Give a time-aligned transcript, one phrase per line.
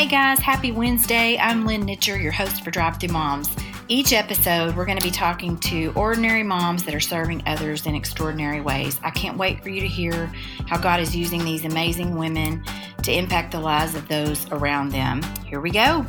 [0.00, 1.36] Hey guys, happy Wednesday.
[1.36, 3.54] I'm Lynn Nitcher, your host for Drive Through Moms.
[3.86, 7.94] Each episode, we're going to be talking to ordinary moms that are serving others in
[7.94, 8.98] extraordinary ways.
[9.02, 10.32] I can't wait for you to hear
[10.66, 12.64] how God is using these amazing women
[13.02, 15.20] to impact the lives of those around them.
[15.44, 16.06] Here we go.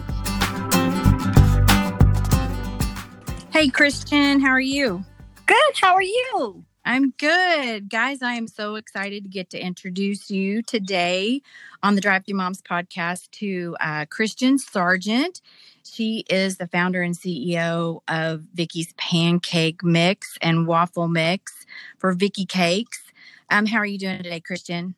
[3.52, 5.04] Hey, Christian, how are you?
[5.46, 5.76] Good.
[5.82, 6.64] How are you?
[6.84, 7.90] I'm good.
[7.90, 11.42] Guys, I am so excited to get to introduce you today
[11.84, 15.42] on the Drive Through Moms podcast to uh, Christian Sargent.
[15.84, 21.66] She is the founder and CEO of Vicky's Pancake Mix and Waffle Mix
[22.00, 23.04] for Vicky Cakes.
[23.52, 24.96] Um, how are you doing today, Christian?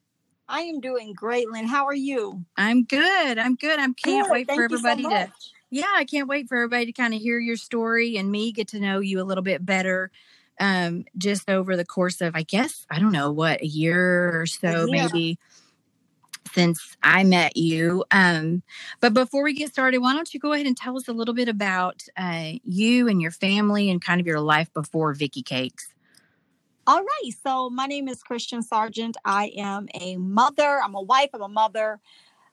[0.47, 1.67] I am doing great, Lynn.
[1.67, 2.45] How are you?
[2.55, 3.37] I'm good.
[3.37, 3.79] I'm good.
[3.79, 4.31] I can't Good.
[4.31, 5.31] wait Thank for you so everybody to
[5.73, 8.67] yeah, I can't wait for everybody to kind of hear your story and me get
[8.69, 10.11] to know you a little bit better.
[10.59, 14.45] Um, just over the course of, I guess, I don't know what, a year or
[14.45, 14.87] so, year.
[14.87, 15.39] maybe
[16.53, 18.03] since I met you.
[18.11, 18.63] Um,
[18.99, 21.33] but before we get started, why don't you go ahead and tell us a little
[21.33, 25.87] bit about uh, you and your family and kind of your life before Vicky Cakes?
[26.85, 27.31] All right.
[27.45, 29.15] So, my name is Christian Sargent.
[29.23, 30.81] I am a mother.
[30.83, 31.29] I'm a wife.
[31.33, 31.99] I'm a mother.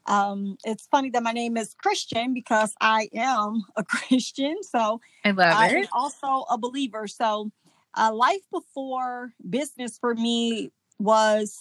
[0.06, 4.62] Um, it's funny that my name is Christian because I am a Christian.
[4.62, 5.88] So, I love it.
[5.92, 7.08] also a believer.
[7.08, 7.50] So,
[7.96, 11.58] uh, life before business for me was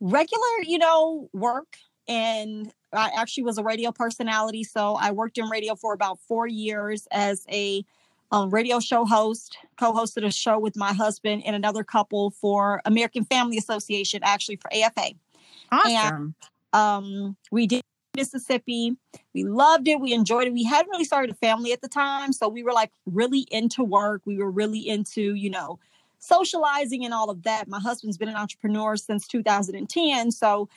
[0.00, 1.76] regular, you know, work.
[2.08, 4.64] And I actually was a radio personality.
[4.64, 7.84] So I worked in radio for about four years as a
[8.32, 12.80] um, radio show host, co hosted a show with my husband and another couple for
[12.84, 15.14] American Family Association, actually for AFA.
[15.70, 16.34] Awesome.
[16.72, 17.82] Um, we did
[18.16, 18.96] Mississippi.
[19.32, 20.00] We loved it.
[20.00, 20.52] We enjoyed it.
[20.52, 22.32] We hadn't really started a family at the time.
[22.32, 24.22] So we were like really into work.
[24.24, 25.78] We were really into, you know,
[26.18, 27.68] socializing and all of that.
[27.68, 30.32] My husband's been an entrepreneur since 2010.
[30.32, 30.68] So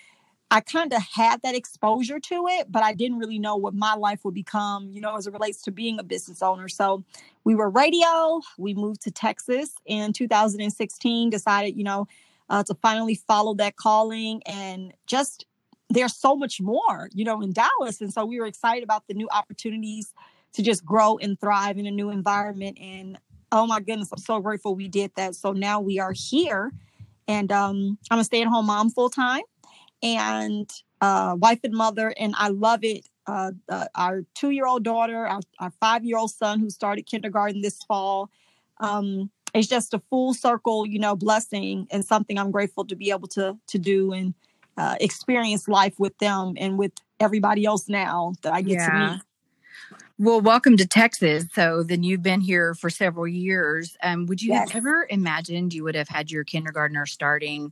[0.51, 3.93] I kind of had that exposure to it, but I didn't really know what my
[3.93, 6.67] life would become, you know, as it relates to being a business owner.
[6.67, 7.03] So
[7.43, 8.41] we were radio.
[8.57, 12.07] We moved to Texas in 2016, decided, you know,
[12.49, 15.45] uh, to finally follow that calling and just
[15.89, 18.01] there's so much more, you know, in Dallas.
[18.01, 20.13] And so we were excited about the new opportunities
[20.53, 22.77] to just grow and thrive in a new environment.
[22.79, 23.17] And
[23.51, 25.35] oh my goodness, I'm so grateful we did that.
[25.35, 26.71] So now we are here.
[27.27, 29.43] And um, I'm a stay at home mom full time
[30.01, 30.69] and
[31.01, 32.13] uh, wife and mother.
[32.17, 33.07] And I love it.
[33.25, 37.05] Uh, uh, our two year old daughter, our, our five year old son who started
[37.05, 38.29] kindergarten this fall.
[38.79, 43.11] Um, it's just a full circle, you know, blessing and something I'm grateful to be
[43.11, 44.33] able to to do and
[44.79, 49.21] uh, experience life with them and with everybody else now that I get to meet.
[50.17, 51.45] Well, welcome to Texas.
[51.53, 53.97] So then you've been here for several years.
[54.01, 54.71] Um, would you Yes.
[54.71, 57.71] have ever imagined you would have had your kindergartner starting?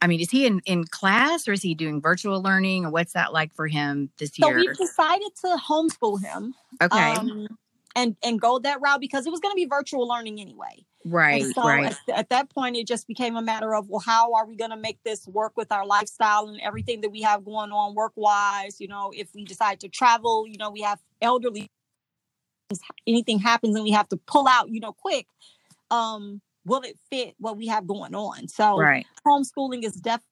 [0.00, 3.12] I mean, is he in, in class or is he doing virtual learning or what's
[3.12, 4.58] that like for him this So year?
[4.58, 7.12] we decided to homeschool him okay.
[7.14, 7.46] um,
[7.94, 10.84] and and go that route because it was going to be virtual learning anyway.
[11.04, 11.42] Right.
[11.42, 11.92] and so right.
[12.08, 14.70] at, at that point, it just became a matter of well, how are we going
[14.70, 18.12] to make this work with our lifestyle and everything that we have going on work
[18.16, 18.80] wise?
[18.80, 21.70] You know, if we decide to travel, you know, we have elderly.
[23.06, 25.26] Anything happens and we have to pull out, you know, quick.
[25.90, 28.48] Um, will it fit what we have going on?
[28.48, 29.06] So Right.
[29.26, 30.26] homeschooling is definitely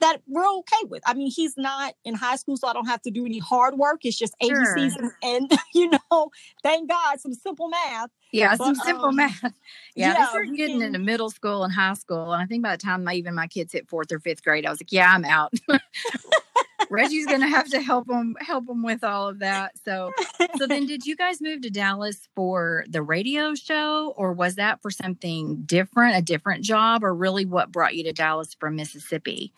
[0.00, 1.02] that we're okay with.
[1.06, 3.76] I mean, he's not in high school, so I don't have to do any hard
[3.76, 4.04] work.
[4.04, 4.52] It's just Sure.
[4.52, 6.30] ABCs and, and you know,
[6.62, 8.10] thank God, some simple math.
[8.36, 8.56] Yeah.
[8.56, 9.42] But, Some simple um, math.
[9.94, 10.08] Yeah.
[10.08, 12.34] yeah, they start we getting into middle school and high school.
[12.34, 14.66] And I think by the time my, even my kids hit fourth or fifth grade,
[14.66, 15.54] I was like, yeah, I'm out.
[16.90, 19.72] Reggie's going to have to help them, help them with all of that.
[19.84, 20.12] So,
[20.58, 24.82] so then did you guys move to Dallas for the radio show or was that
[24.82, 29.50] for something different, a different job or really what brought you to Dallas from Mississippi?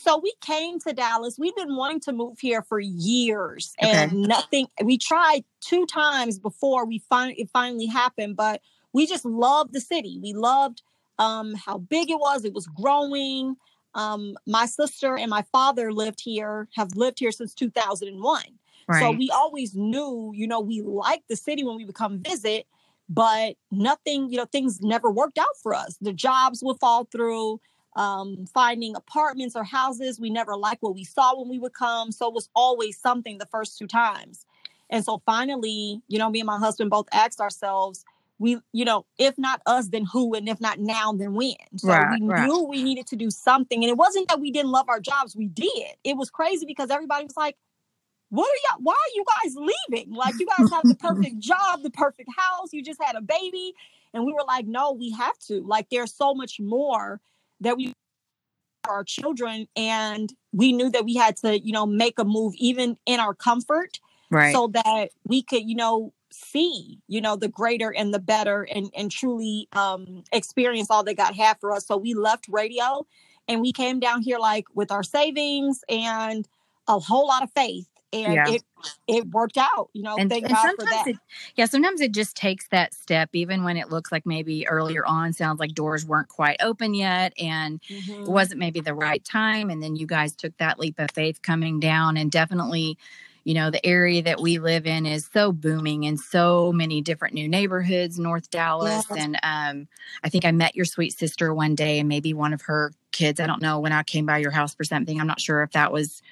[0.00, 1.36] So we came to Dallas.
[1.38, 3.90] We've been wanting to move here for years, Okay.
[3.90, 4.68] and nothing.
[4.82, 8.60] We tried two times before we fin- it finally happened, but
[8.92, 10.18] we just loved the city.
[10.22, 10.82] We loved
[11.18, 12.44] um, how big it was.
[12.44, 13.56] It was growing.
[13.94, 18.42] Um, my sister and my father lived here, have lived here since 2001.
[18.98, 22.66] So we always knew, you know, we liked the city when we would come visit,
[23.08, 25.96] but nothing, you know, things never worked out for us.
[26.00, 27.60] The jobs would fall through,
[27.96, 30.20] um, finding apartments or houses.
[30.20, 32.12] We never liked what we saw when we would come.
[32.12, 34.46] So it was always something the first two times.
[34.90, 38.04] And so finally, you know, me and my husband both asked ourselves,
[38.38, 40.34] we, you know, if not us, then who?
[40.34, 41.54] And if not now, then when?
[41.76, 42.46] So Right, we right.
[42.46, 43.84] knew we needed to do something.
[43.84, 45.94] And it wasn't that we didn't love our jobs, we did.
[46.04, 47.56] It was crazy because everybody was like,
[48.30, 51.82] what are y'all why are you guys leaving like you guys have the perfect job
[51.82, 53.74] the perfect house you just had a baby
[54.14, 57.20] and we were like no we have to like there's so much more
[57.60, 57.92] that we
[58.84, 62.54] for our children and we knew that we had to you know make a move
[62.56, 63.98] even in our comfort
[64.30, 64.54] right.
[64.54, 68.90] so that we could you know see you know the greater and the better and
[68.96, 71.86] and truly um experience all that god had for us.
[71.86, 73.06] So we left radio
[73.48, 76.48] and we came down here like with our savings and
[76.88, 78.48] a whole lot of faith and Yeah.
[78.48, 78.62] it
[79.06, 81.16] it worked out you know and, thank and god for sometimes that it
[81.56, 85.32] yeah sometimes it just takes that step even when it looks like maybe earlier on
[85.32, 88.26] sounds like doors weren't quite open yet and Mhm.
[88.26, 91.40] it wasn't maybe the right time and then you guys took that leap of faith
[91.42, 92.96] coming down and definitely
[93.44, 97.34] you know the area that we live in is so booming in so many different
[97.34, 99.16] new neighborhoods north dallas Yes.
[99.16, 99.88] and um
[100.24, 103.40] i think i met your sweet sister one day and maybe one of her kids
[103.40, 105.72] i don't know when i came by your house for something i'm not sure if
[105.72, 106.22] that was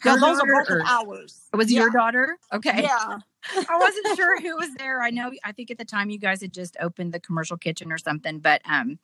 [0.00, 1.80] her those are both of or- ours was yeah.
[1.80, 3.18] your daughter okay yeah
[3.68, 5.02] I wasn't sure who was there.
[5.02, 7.92] I know I think at the time you guys had just opened the commercial kitchen
[7.92, 8.98] or something, but um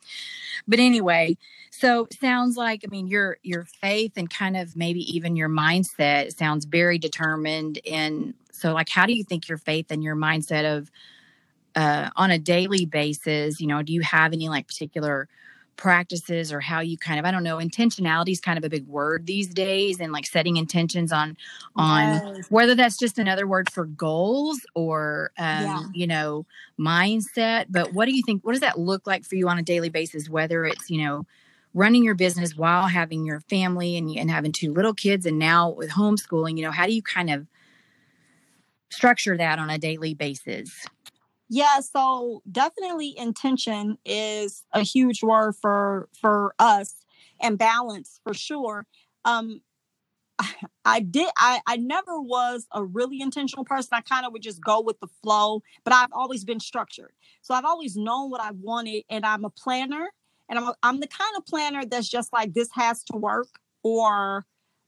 [0.66, 1.36] but anyway,
[1.70, 6.36] so sounds like I mean your your faith and kind of maybe even your mindset
[6.36, 10.76] sounds very determined in so like how do you think your faith and your mindset
[10.76, 10.90] of
[11.76, 15.28] uh on a daily basis, you know, do you have any like particular
[15.76, 18.86] practices or how you kind of I don't know, intentionality is kind of a big
[18.86, 21.36] word these days and like setting intentions on
[21.76, 22.46] on Yes.
[22.50, 25.82] whether that's just another word for goals or um, Yeah.
[25.94, 26.46] you know
[26.78, 29.62] mindset but what do you think what does that look like for you on a
[29.62, 31.24] daily basis whether it's you know
[31.74, 35.70] running your business while having your family and, and having two little kids and now
[35.70, 37.46] with homeschooling you know how do you kind of
[38.90, 40.84] structure that on a daily basis
[41.54, 47.04] Yeah, so definitely intention is a huge word for for us
[47.43, 48.87] and balance for sure.
[49.26, 49.60] Um
[50.84, 53.90] I did I I never was a really intentional person.
[53.93, 57.12] I kind of would just go with the flow, but I've always been structured.
[57.43, 60.10] So I've always known what I wanted and I'm a planner
[60.48, 63.48] and I'm a, I'm the kind of planner that's just like this has to work
[63.82, 64.46] or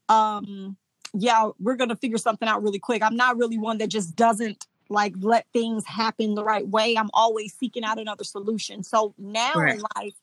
[0.08, 0.76] um
[1.16, 3.00] yeah, we're going to figure something out really quick.
[3.02, 6.96] I'm not really one that just doesn't like let things happen the right way.
[6.96, 8.82] I'm always seeking out another solution.
[8.82, 9.76] So now Right.
[9.76, 10.14] in life,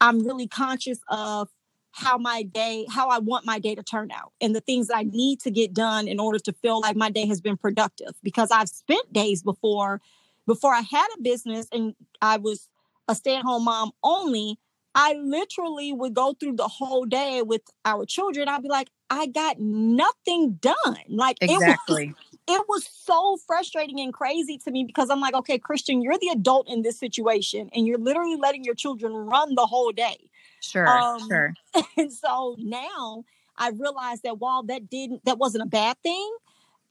[0.00, 1.48] I'm really conscious of
[1.92, 4.96] how my day, how I want my day to turn out and the things that
[4.98, 8.12] I need to get done in order to feel like my day has been productive.
[8.22, 10.00] Because I've spent days before,
[10.46, 12.68] before I had a business and I was
[13.08, 14.58] a stay-at-home mom only.
[14.94, 18.48] I literally would go through the whole day with our children.
[18.48, 20.74] I'd be like, I got nothing done.
[21.08, 22.14] Like it was exactly
[22.48, 26.28] it was so frustrating and crazy to me because I'm like, okay, Christian, you're the
[26.28, 30.30] adult in this situation and you're literally letting your children run the whole day.
[30.60, 31.54] sure Um, sure
[31.96, 33.24] And so now
[33.56, 36.36] I realize that while that didn't that wasn't a bad thing,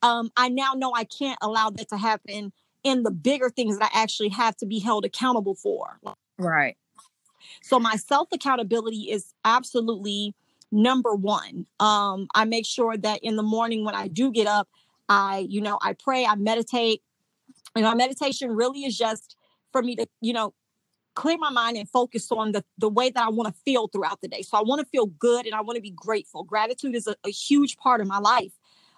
[0.02, 2.52] um, I now know I can't allow that to happen
[2.84, 6.00] in the bigger things that I actually have to be held accountable for.
[6.38, 6.76] right
[7.62, 10.36] So my self accountability is absolutely
[10.72, 11.66] number one.
[11.80, 14.68] Um, I make sure that in the morning when I do get up,
[15.10, 17.02] I, you know, I pray, I meditate.
[17.76, 19.36] And my meditation really is just
[19.72, 20.54] for me to, you know,
[21.16, 24.22] clear my mind and focus on the, the way that I want to feel throughout
[24.22, 24.42] the day.
[24.42, 26.44] So I want to feel good and I want to be grateful.
[26.44, 28.52] Gratitude is a, a huge part of my life.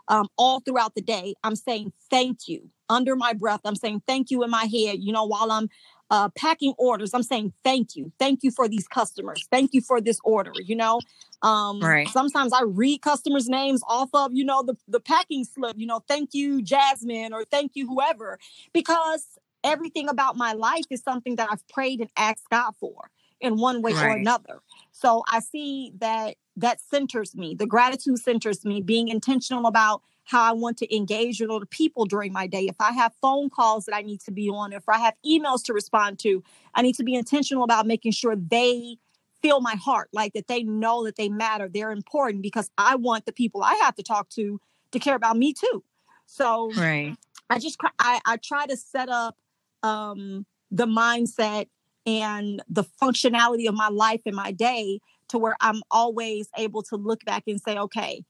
[0.09, 3.59] Um, all throughout the day, I'm saying thank you under my breath.
[3.65, 4.99] I'm saying thank you in my head.
[4.99, 5.69] You know, while I'm
[6.09, 9.99] uh, packing orders, I'm saying thank you, thank you for these customers, thank you for
[10.01, 10.53] this order.
[10.63, 11.01] You know,
[11.41, 12.07] um, Right.
[12.09, 15.77] sometimes I read customers' names off of you know the the packing slip.
[15.77, 18.39] You know, thank you Jasmine or thank you whoever,
[18.73, 23.09] because everything about my life is something that I've prayed and asked God for
[23.39, 24.61] in one way or another.
[24.91, 27.55] So I see that that centers me.
[27.55, 32.05] The gratitude centers me, being intentional about how I want to engage with other people
[32.05, 32.67] during my day.
[32.67, 35.63] If I have phone calls that I need to be on, if I have emails
[35.65, 36.43] to respond to,
[36.75, 38.97] I need to be intentional about making sure they
[39.41, 43.25] feel my heart, like that they know that they matter, they're important because I want
[43.25, 44.59] the people I have to talk to
[44.91, 45.83] to care about me too.
[46.25, 47.15] So right
[47.49, 49.35] I just I, I try to set up
[49.83, 51.67] um, the mindset
[52.05, 56.95] and the functionality of my life and my day to where I'm always able to
[56.95, 58.23] look back and say, okay,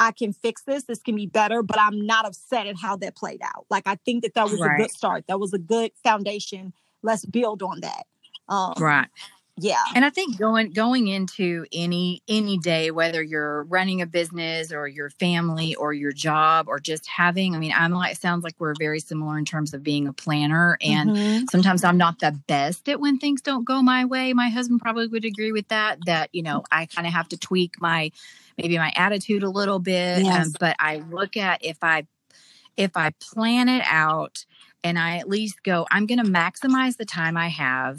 [0.00, 0.84] I can fix this.
[0.84, 3.66] This can be better, but I'm not upset at how that played out.
[3.70, 5.26] Like I think that that was a good start.
[5.28, 6.72] That was a good foundation.
[7.02, 8.04] Let's build on that.
[8.48, 9.08] Um, right
[9.58, 9.84] Yeah.
[9.94, 14.88] And I think going going into any any day, whether you're running a business or
[14.88, 18.54] your family or your job or just having, I mean, I'm like it sounds like
[18.58, 20.78] we're very similar in terms of being a planner.
[20.80, 21.50] And Mhm.
[21.50, 24.32] sometimes I'm not the best at when things don't go my way.
[24.32, 25.98] My husband probably would agree with that.
[26.06, 28.12] That you know, I kind of have to tweak my
[28.58, 30.24] maybe my attitude a little bit.
[30.24, 30.46] Yes.
[30.46, 32.06] Um, but I look at if I
[32.76, 34.44] if I plan it out
[34.82, 37.98] and I at least go, I'm going to maximize the time I have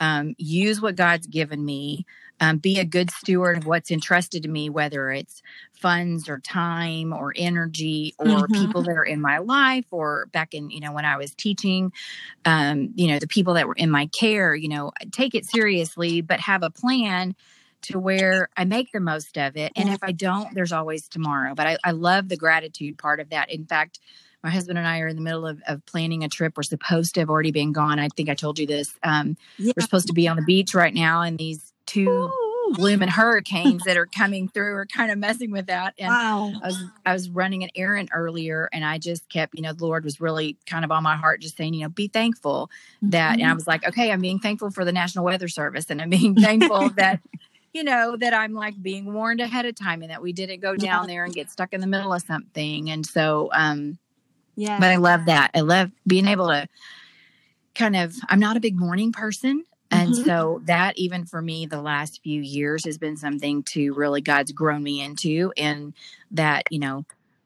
[0.00, 2.06] um, use what God's given me.
[2.40, 5.42] um, be a good steward of what's entrusted to me, whether it's
[5.72, 8.54] funds or time or energy or mm-hmm.
[8.54, 11.92] people that are in my life or back in, you know, when I was teaching,
[12.44, 16.20] um, you know, the people that were in my care, you know, take it seriously,
[16.20, 17.34] but have a plan
[17.82, 19.72] to where I make the most of it.
[19.76, 21.54] And if I don't, there's always tomorrow.
[21.54, 23.50] But I, I love the gratitude part of that.
[23.50, 24.00] In fact,
[24.42, 26.56] my husband and I are in the middle of, of planning a trip.
[26.56, 27.98] We're supposed to have already been gone.
[27.98, 28.94] I think I told you this.
[29.02, 29.72] Um, yeah.
[29.76, 32.74] We're supposed to be on the beach right now, and these two Ooh.
[32.74, 35.94] blooming hurricanes that are coming through are kind of messing with that.
[35.98, 36.52] And wow.
[36.62, 39.84] I was I was running an errand earlier, and I just kept, you know, the
[39.84, 42.70] Lord was really kind of on my heart, just saying, you know, be thankful
[43.02, 43.32] that.
[43.32, 43.40] Mm-hmm.
[43.40, 46.10] And I was like, okay, I'm being thankful for the National Weather Service, and I'm
[46.10, 47.20] being thankful that
[47.72, 50.74] you know, that I'm like being warned ahead of time and that we didn't go
[50.74, 52.90] down there and get stuck in the middle of something.
[52.90, 53.98] And so, um,
[54.56, 54.80] yeah.
[54.80, 55.52] But I love that.
[55.54, 56.68] I love being able to
[57.76, 59.64] kind of, I'm not a big morning person.
[59.90, 60.24] And mm-hmm.
[60.24, 64.50] so that even for me, the last few years has been something to really God's
[64.50, 65.52] grown me into.
[65.56, 65.94] And
[66.32, 67.04] that, you know,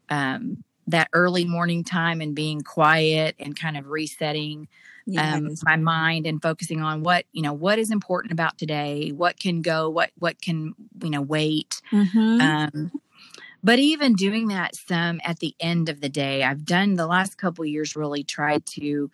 [0.08, 4.68] um, that early morning time and being quiet and kind of resetting
[5.06, 5.34] yes.
[5.34, 9.38] um, my mind and focusing on what you know what is important about today what
[9.38, 12.40] can go what what can you know wait mm-hmm.
[12.40, 12.92] um,
[13.62, 17.38] but even doing that some at the end of the day i've done the last
[17.38, 19.10] couple years really tried to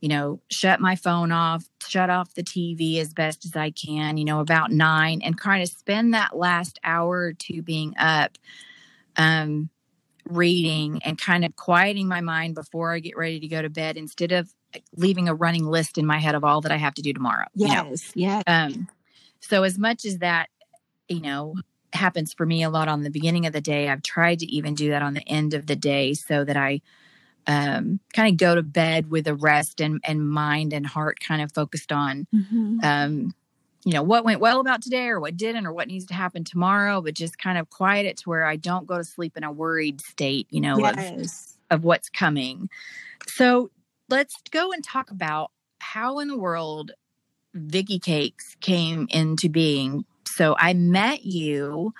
[0.00, 4.16] you know shut my phone off shut off the tv as best as i can
[4.16, 8.36] you know about nine and kind of spend that last hour or two being up
[9.16, 9.68] um
[10.26, 13.96] reading and kind of quieting my mind before i get ready to go to bed
[13.96, 14.52] instead of
[14.96, 17.46] leaving a running list in my head of all that i have to do tomorrow
[17.54, 18.42] yes you know?
[18.46, 18.88] yeah um
[19.40, 20.48] so as much as that
[21.08, 21.54] you know
[21.92, 23.88] happens for me a lot on the beginning of the day.
[23.88, 26.80] I've tried to even do that on the end of the day so that I
[27.46, 31.42] um, kind of go to bed with a rest and, and mind and heart kind
[31.42, 32.78] of focused on, mm-hmm.
[32.82, 33.34] um,
[33.84, 36.44] you know, what went well about today or what didn't or what needs to happen
[36.44, 39.44] tomorrow, but just kind of quiet it to where I don't go to sleep in
[39.44, 41.56] a worried state, you know, yes.
[41.70, 42.68] of, of what's coming.
[43.26, 43.70] So
[44.10, 46.92] let's go and talk about how in the world
[47.54, 51.92] Vicky Cakes came into being so I met you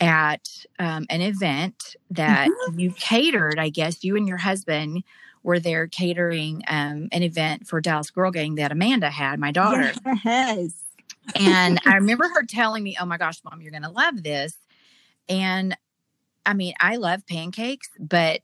[0.00, 2.78] at um, an event that mm-hmm.
[2.78, 3.58] you catered.
[3.58, 5.04] I guess you and your husband
[5.42, 9.92] were there catering um, an event for Dallas Girl Gang that Amanda had, my daughter.
[10.24, 10.74] Yes.
[11.38, 14.56] and I remember her telling me, "Oh my gosh, mom, you're going to love this."
[15.28, 15.76] And
[16.44, 18.40] I mean, I love pancakes, but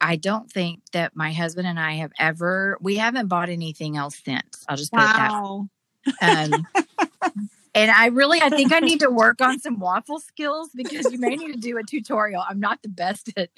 [0.00, 4.20] I don't think that my husband and I have ever we haven't bought anything else
[4.24, 4.64] since.
[4.68, 5.68] I'll just put wow.
[6.06, 6.52] it that.
[6.52, 6.66] Um,
[7.74, 11.18] And I really, I think I need to work on some waffle skills because you
[11.18, 12.42] may need to do a tutorial.
[12.46, 13.50] I'm not the best at,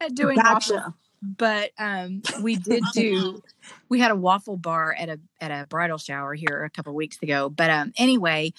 [0.00, 0.74] at doing gotcha.
[0.74, 3.42] waffles, but um, we did do.
[3.88, 7.18] We had a waffle bar at a at a bridal shower here a couple weeks
[7.22, 7.48] ago.
[7.48, 8.52] But um, anyway,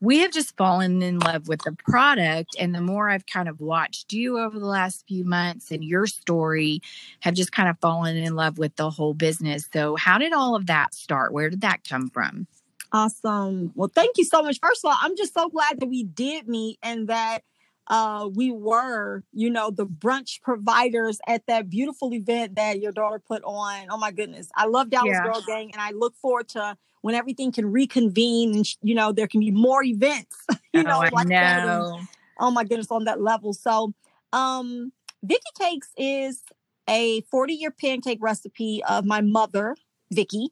[0.00, 3.60] we have just fallen in love with the product, and the more I've kind of
[3.60, 6.82] watched you over the last few months and your story,
[7.20, 9.68] have just kind of fallen in love with the whole business.
[9.72, 11.32] So, how did all of that start?
[11.32, 12.46] Where did that come from?
[12.92, 13.72] Awesome.
[13.74, 14.58] Well, thank you so much.
[14.60, 17.40] First of all, I'm just so glad that we did meet and that
[17.88, 23.18] uh, we were, you know, the brunch providers at that beautiful event that your daughter
[23.18, 23.86] put on.
[23.90, 24.48] Oh my goodness.
[24.56, 25.24] I love Dallas yeah.
[25.24, 26.76] Girl Gang and I look forward to
[27.06, 31.08] when everything can reconvene and, you know, there can be more events, you know, oh,
[31.12, 31.64] like that.
[31.64, 32.08] And,
[32.40, 33.52] oh my goodness, on that level.
[33.52, 33.94] So,
[34.32, 34.90] um,
[35.22, 36.42] Vicky Cakes is
[36.88, 39.76] a 40 year pancake recipe of my mother,
[40.10, 40.48] Vicky.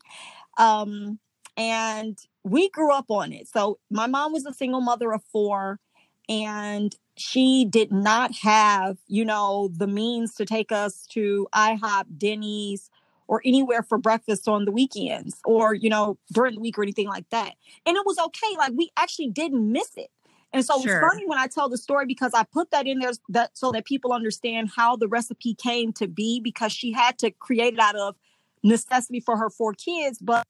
[0.57, 1.19] Um,
[1.57, 3.49] and we grew up on it.
[3.49, 5.81] So my mom was a single mother of four,
[6.29, 12.91] and she did not have, you know, the means to take us to IHOP, Denny's,
[13.27, 17.09] or anywhere for breakfast on the weekends or, you know, during the week or anything
[17.09, 17.55] like that.
[17.87, 18.57] And it was okay.
[18.59, 20.11] Like we actually didn't miss it.
[20.53, 20.99] And so sure.
[20.99, 23.73] it's funny when I tell the story because I put that in there that so
[23.73, 27.81] that people understand how the recipe came to be because she had to create it
[27.81, 28.15] out of
[28.63, 30.47] necessity for her four kids, but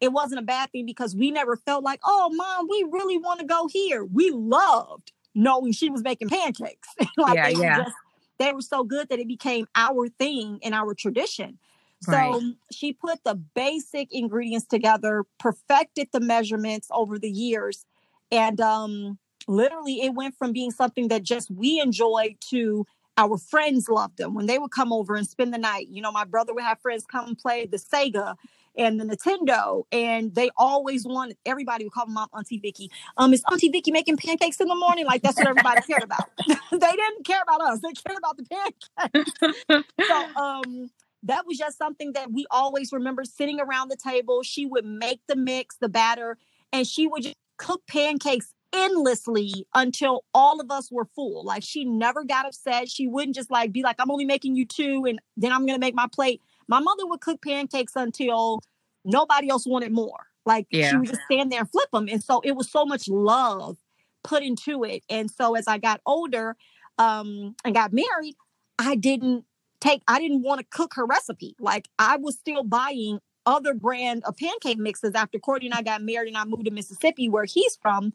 [0.00, 3.40] it wasn't a bad thing because we never felt like, oh, mom, we really want
[3.40, 4.04] to go here.
[4.04, 6.88] We loved knowing she was making pancakes.
[7.16, 7.78] like yeah, they yeah.
[7.78, 7.96] Were just,
[8.38, 11.58] they were so good that it became our thing and our tradition.
[12.06, 12.34] Right.
[12.34, 17.86] So she put the basic ingredients together, perfected the measurements over the years,
[18.30, 22.86] and um, literally it went from being something that just we enjoyed to
[23.16, 25.88] our friends loved them when they would come over and spend the night.
[25.88, 28.36] You know, my brother would have friends come play the Sega
[28.76, 32.90] and the Nintendo, and they always wanted everybody would call mom Auntie Vicky.
[33.16, 35.06] Um, is Auntie Vicky making pancakes in the morning?
[35.06, 36.28] Like that's what everybody cared about.
[36.46, 39.86] they didn't care about us; they cared about the pancakes.
[40.08, 40.90] so, um,
[41.26, 44.42] that was just something that we always remember sitting around the table.
[44.42, 46.38] She would make the mix, the batter,
[46.72, 51.44] and she would just cook pancakes endlessly until all of us were full.
[51.44, 52.88] Like she never got upset.
[52.88, 55.78] She wouldn't just like be like, I'm only making you two and then I'm gonna
[55.78, 56.42] make my plate.
[56.68, 58.60] My mother would cook pancakes until
[59.04, 60.26] nobody else wanted more.
[60.44, 60.90] Like Yeah.
[60.90, 62.08] she would just stand there and flip them.
[62.10, 63.78] And so it was so much love
[64.22, 65.02] put into it.
[65.08, 66.56] And so as I got older
[66.98, 68.36] um and got married,
[68.78, 69.44] I didn't
[69.80, 71.56] take I didn't want to cook her recipe.
[71.60, 76.02] Like I was still buying other brand of pancake mixes after Courtney and I got
[76.02, 78.12] married and I moved to Mississippi where he's from.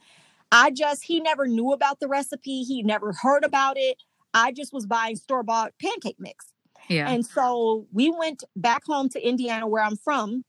[0.52, 2.64] I just he never knew about the recipe.
[2.64, 3.98] He never heard about it.
[4.34, 6.54] I just was buying store-bought pancake mix.
[6.88, 7.10] Yeah.
[7.10, 10.44] And so we went back home to Indiana, where I'm from,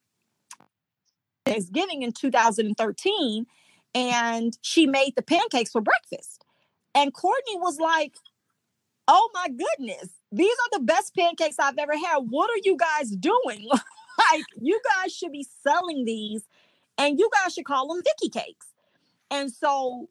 [1.45, 3.47] Thanksgiving in 2013,
[3.95, 6.45] and she made the pancakes for breakfast.
[6.95, 8.16] And Courtney was like,
[9.09, 12.18] Oh my goodness, these are the best pancakes I've ever had.
[12.18, 13.68] What are you guys doing?
[14.32, 16.44] like, you guys should be selling these,
[16.99, 18.66] and you guys should call them Vicky cakes.
[19.30, 20.09] And so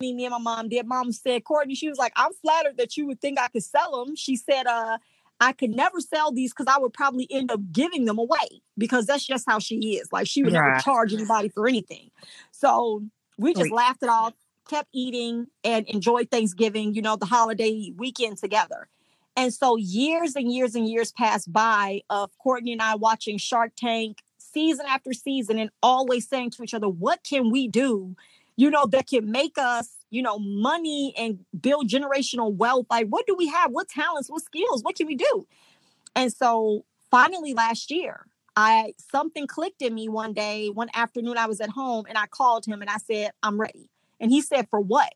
[0.00, 0.86] me, me and my mom did.
[0.86, 4.04] Mom said, Courtney, she was like, I'm flattered that you would think I could sell
[4.04, 4.14] them.
[4.14, 4.98] She said, uh,
[5.40, 9.06] I could never sell these because I would probably end up giving them away because
[9.06, 10.12] that's just how she is.
[10.12, 12.10] Like she would never charge anybody for anything.
[12.52, 13.02] So
[13.38, 14.32] we just laughed it off,
[14.68, 18.88] kept eating and enjoyed Thanksgiving, you know, the holiday weekend together.
[19.36, 23.72] And so years and years and years passed by of Courtney and I watching Shark
[23.76, 28.16] Tank season after season and always saying to each other, what can we do,
[28.56, 32.86] you know, that can make us, you know, money and build generational wealth?
[32.88, 33.70] Like, what do we have?
[33.70, 34.30] What talents?
[34.30, 34.82] What skills?
[34.82, 35.46] What can we do?
[36.14, 41.44] And so finally last year, I something clicked in me one day, one afternoon I
[41.44, 43.90] was at home and I called him and I said, I'm ready.
[44.20, 45.12] And he said, For what?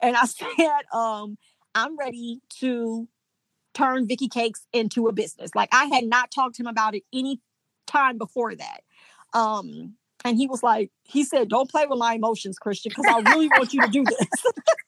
[0.00, 1.38] And I said, um,
[1.74, 3.08] I'm ready to
[3.74, 5.54] turn Vicky Cakes into a business.
[5.54, 7.40] Like I had not talked to him about it any
[7.86, 8.80] time before that.
[9.32, 9.94] Um,
[10.24, 13.48] and he was like, he said, Don't play with my emotions, Christian, because I really
[13.48, 14.18] want you to do this.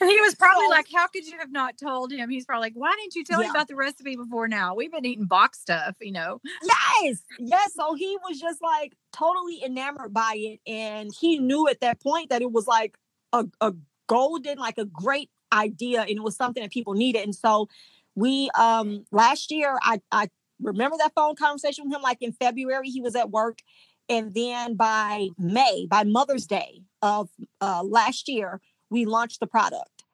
[0.00, 2.30] And he was probably like, How could you have not told him?
[2.30, 4.74] He's probably like, Why didn't you tell me about the recipe before now?
[4.74, 6.40] We've been eating box stuff, you know.
[6.62, 7.74] yes, yes.
[7.74, 10.60] So he was just like totally enamored by it.
[10.70, 12.96] And he knew at that point that it was like
[13.32, 13.74] a, a
[14.06, 16.02] golden, like a great idea.
[16.02, 17.22] And it was something that people needed.
[17.22, 17.68] And so
[18.14, 20.28] we um last year I I
[20.60, 23.60] remember that phone conversation with him like in February, he was at work.
[24.08, 27.28] And then by May, by Mother's Day of
[27.60, 28.60] uh last year,
[28.94, 30.04] we launched the product.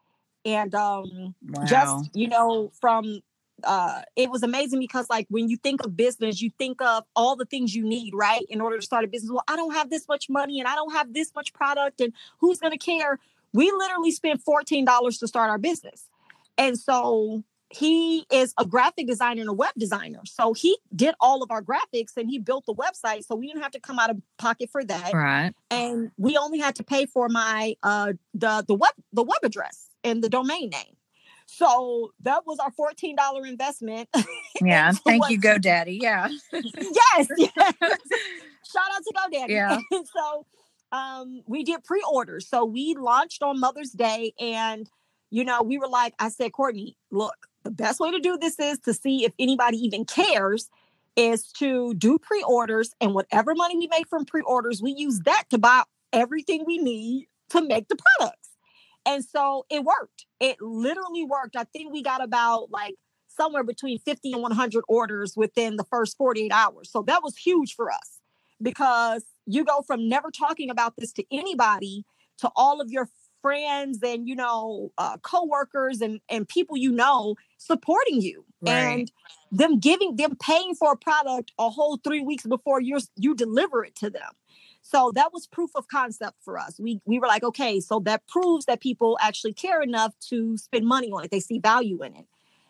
[0.45, 1.62] And um Wow.
[1.66, 3.21] just you know from
[3.62, 7.37] uh it was amazing because like when you think of business you think of all
[7.37, 9.90] the things you need right in order to start a business well i don't have
[9.90, 13.19] this much money and i don't have this much product and who's going to care
[13.53, 14.87] we literally spent $14
[15.19, 16.09] to start our business
[16.57, 21.42] and so he is a graphic designer and a web designer so he did all
[21.42, 24.11] of our graphics and he built the website so we didn't have to come out
[24.11, 25.52] of pocket for that right.
[25.70, 29.88] and we only had to pay for my uh the the web the web address
[30.04, 30.96] and the domain name
[31.46, 34.09] so that was our $14 investment
[34.62, 34.92] Yeah.
[34.92, 35.98] Thank what- you, GoDaddy.
[36.00, 36.28] Yeah.
[36.52, 37.52] yes, yes.
[37.80, 39.48] shout out to GoDaddy.
[39.48, 39.78] Yeah.
[39.90, 40.46] And so
[40.92, 44.90] um we did pre-orders so we launched on mother's day and
[45.30, 48.59] you know we were like i said courtney look the best way to do this
[48.59, 50.70] is to see if anybody even cares
[51.16, 55.59] is to do pre-orders and whatever money we make from pre-orders we use that to
[55.59, 58.51] buy everything we need to make the products.
[59.07, 60.27] And so it worked.
[60.38, 61.57] It literally worked.
[61.57, 62.94] I think we got about like
[63.29, 66.90] somewhere between 50 and 100 orders within the first 48 hours.
[66.90, 68.20] So that was huge for us
[68.61, 72.05] because you go from never talking about this to anybody
[72.38, 73.09] to all of your
[73.42, 78.72] friends and you know uh, co-workers and and people you know supporting you Right.
[78.98, 79.12] and
[79.50, 83.85] them giving them paying for a product a whole three weeks before you you deliver
[83.85, 84.31] it to them.
[84.83, 86.79] So that was proof of concept for us.
[86.79, 90.87] We we were like okay so that proves that people actually care enough to spend
[90.87, 91.31] money on it.
[91.31, 92.26] They see value in it.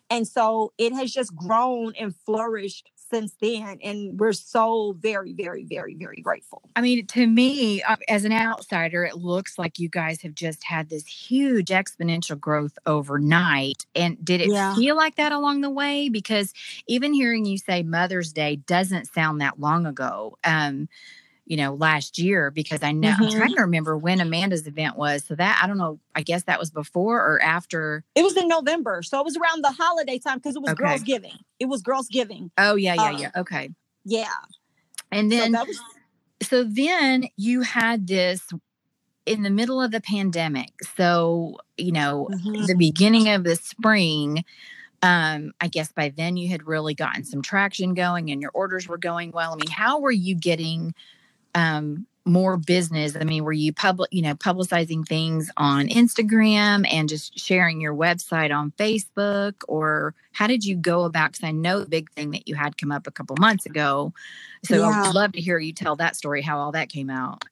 [0.09, 5.65] And so it has just grown and flourished since then and we're so very very
[5.65, 9.91] very very grateful I mean, to me, uh, as an outsider, it looks like you
[9.91, 13.85] guys have just had this huge exponential growth overnight.
[13.95, 14.73] And did it Yeah.
[14.75, 16.09] feel like that along the way?
[16.09, 16.55] Because
[16.87, 20.39] even hearing you say Mother's Day doesn't sound that long ago.
[20.45, 20.89] Um,
[21.51, 23.37] you know, last year because I know I'm Mhm.
[23.37, 25.25] trying to remember when Amanda's event was.
[25.25, 25.99] So that I don't know.
[26.15, 28.05] I guess that was before or after.
[28.15, 30.85] it was in november so it was around the holiday time because it was Okay.
[30.85, 33.31] girls giving it was girls giving Oh yeah, yeah, Uh, yeah.
[33.37, 33.71] Okay.
[34.05, 34.29] yeah
[35.11, 35.81] And so then that was
[36.43, 38.43] so then you had this
[39.27, 40.71] in the middle of the pandemic.
[40.97, 42.67] So, you know, Mhm.
[42.67, 44.45] the beginning of the spring,
[45.03, 48.89] um, I guess by then you had really gotten some traction going and your orders
[48.89, 49.53] were going well.
[49.53, 50.95] I mean, how were you getting
[51.55, 53.17] um more business?
[53.17, 57.95] I mean, were you public, you know, publicizing things on Instagram and just sharing your
[57.95, 61.33] website on Facebook, or how did you go about?
[61.33, 64.13] Because I know the big thing that you had come up a couple months ago,
[64.65, 65.03] so yeah.
[65.03, 67.45] I'd love to hear you tell that story, how all that came out.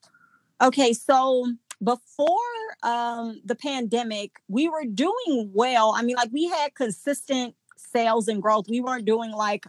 [0.61, 2.29] Okay, so before
[2.83, 5.95] um, the pandemic, we were doing well.
[5.97, 8.67] I mean, like we had consistent sales and growth.
[8.69, 9.67] We weren't doing like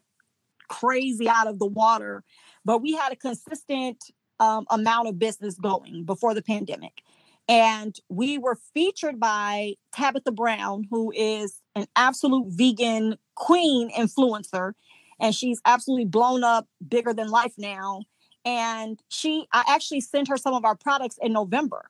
[0.67, 2.23] crazy out of the water,
[2.65, 7.01] but we had a consistent um, amount of business going before the pandemic.
[7.47, 14.73] And we were featured by Tabitha Brown, who is an absolute vegan queen influencer.
[15.19, 18.03] And she's absolutely blown up bigger than life now.
[18.45, 21.89] And she, I actually sent her some of our products in November.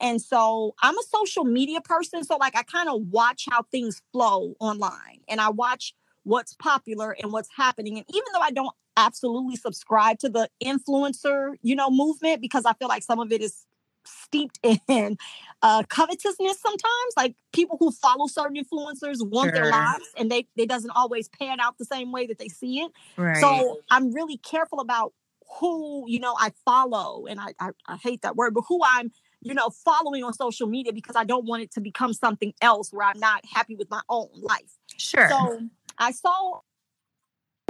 [0.00, 2.24] And so I'm a social media person.
[2.24, 7.16] So, like, I kind of watch how things flow online and I watch what's popular
[7.20, 7.96] and what's happening.
[7.98, 12.74] And even though I don't absolutely subscribe to the influencer, you know, movement because I
[12.74, 13.64] feel like some of it is
[14.06, 15.16] steeped in
[15.62, 19.52] uh covetousness sometimes like people who follow certain influencers want sure.
[19.52, 22.80] their lives and they they doesn't always pan out the same way that they see
[22.80, 23.36] it right.
[23.36, 25.12] so i'm really careful about
[25.58, 29.12] who you know i follow and I, I i hate that word but who i'm
[29.42, 32.92] you know following on social media because i don't want it to become something else
[32.92, 35.60] where i'm not happy with my own life sure so
[36.00, 36.60] i saw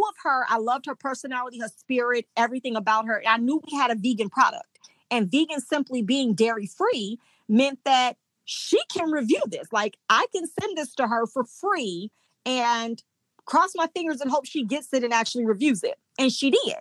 [0.09, 0.45] of her.
[0.49, 3.23] I loved her personality, her spirit, everything about her.
[3.27, 4.67] I knew we had a vegan product.
[5.11, 9.69] And vegan simply being dairy free meant that she can review this.
[9.73, 12.11] Like I can send this to her for free
[12.47, 13.03] and
[13.45, 15.99] cross my fingers and hope she gets it and actually reviews it.
[16.19, 16.77] And she did.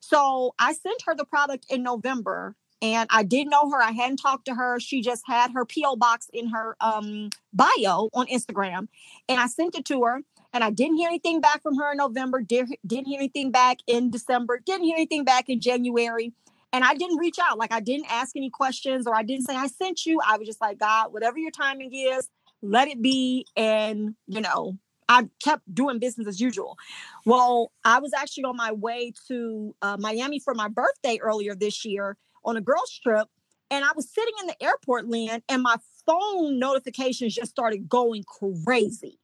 [0.00, 3.82] So I sent her the product in November and I didn't know her.
[3.82, 4.78] I hadn't talked to her.
[4.80, 8.86] She just had her PO box in her um, bio on Instagram,
[9.28, 10.20] and I sent it to her.
[10.52, 13.78] And I didn't hear anything back from her in November, did, didn't hear anything back
[13.86, 16.32] in December, didn't hear anything back in January.
[16.72, 17.58] And I didn't reach out.
[17.58, 20.20] Like I didn't ask any questions or I didn't say, I sent you.
[20.26, 22.28] I was just like, God, whatever your timing is,
[22.62, 23.46] let it be.
[23.56, 24.76] And, you know,
[25.08, 26.76] I kept doing business as usual.
[27.24, 31.84] Well, I was actually on my way to uh, Miami for my birthday earlier this
[31.84, 33.28] year on a girls' trip.
[33.70, 35.76] And I was sitting in the airport, Lynn, and my
[36.08, 38.24] phone notifications just started going
[38.64, 39.18] crazy.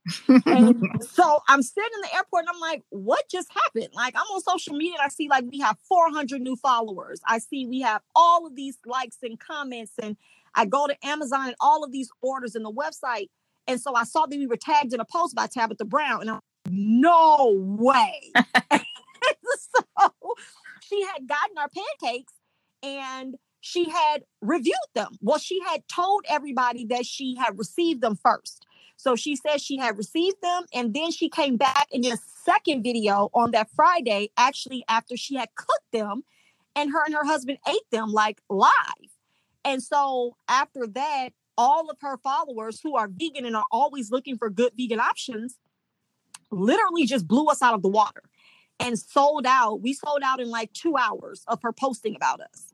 [0.45, 3.89] and so I'm sitting in the airport and I'm like, what just happened?
[3.93, 7.19] Like, I'm on social media and I see like we have 400 new followers.
[7.27, 9.93] I see we have all of these likes and comments.
[10.01, 10.15] And
[10.53, 13.29] I go to Amazon and all of these orders in the website.
[13.67, 16.21] And so I saw that we were tagged in a post by Tabitha Brown.
[16.21, 18.31] And I'm no way.
[18.35, 20.11] so
[20.81, 22.33] she had gotten our pancakes
[22.83, 25.17] and she had reviewed them.
[25.21, 28.63] Well, she had told everybody that she had received them first.
[28.95, 32.19] So she said she had received them, and then she came back and did a
[32.43, 36.23] second video on that Friday, actually after she had cooked them,
[36.75, 38.69] and her and her husband ate them like live.
[39.63, 44.37] And so after that, all of her followers who are vegan and are always looking
[44.37, 45.57] for good vegan options
[46.51, 48.21] literally just blew us out of the water
[48.79, 49.81] and sold out.
[49.81, 52.64] We sold out in like two hours of her posting about us.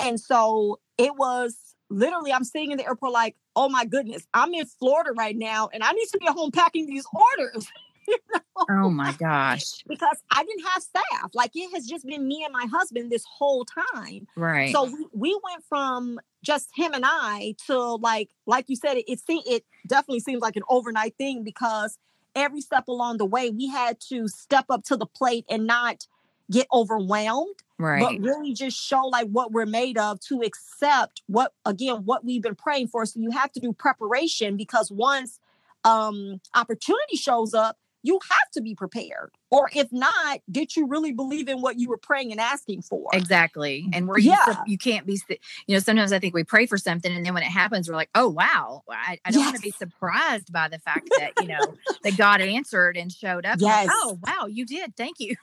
[0.00, 1.56] And so it was
[1.90, 5.68] literally, I'm sitting in the airport like, oh my goodness, I'm in Florida right now
[5.72, 7.66] and I need to be at home packing these orders.
[8.08, 8.18] you
[8.56, 8.84] oh know?
[8.84, 9.62] Oh my gosh.
[9.88, 11.30] Because I didn't have staff.
[11.34, 14.26] Like it has just been me and my husband this whole time.
[14.36, 14.72] Right.
[14.72, 19.04] So we, we went from just him and I to like, like you said, it,
[19.08, 21.98] it, it definitely seems like an overnight thing because
[22.34, 26.06] every step along the way, we had to step up to the plate and not
[26.50, 28.00] get overwhelmed right.
[28.00, 32.42] but really just show like what we're made of to accept what again what we've
[32.42, 33.04] been praying for.
[33.06, 35.38] So you have to do preparation because once
[35.84, 39.30] um opportunity shows up you have to be prepared.
[39.50, 43.08] Or if not, did you really believe in what you were praying and asking for?
[43.14, 43.88] Exactly.
[43.94, 44.36] And where yeah.
[44.66, 45.18] you, you can't be,
[45.66, 47.96] you know, sometimes I think we pray for something and then when it happens, we're
[47.96, 49.46] like, oh, wow, I, I don't yes.
[49.46, 53.46] want to be surprised by the fact that, you know, that God answered and showed
[53.46, 53.56] up.
[53.58, 53.86] Yes.
[53.86, 54.94] Like, oh, wow, you did.
[54.96, 55.34] Thank you.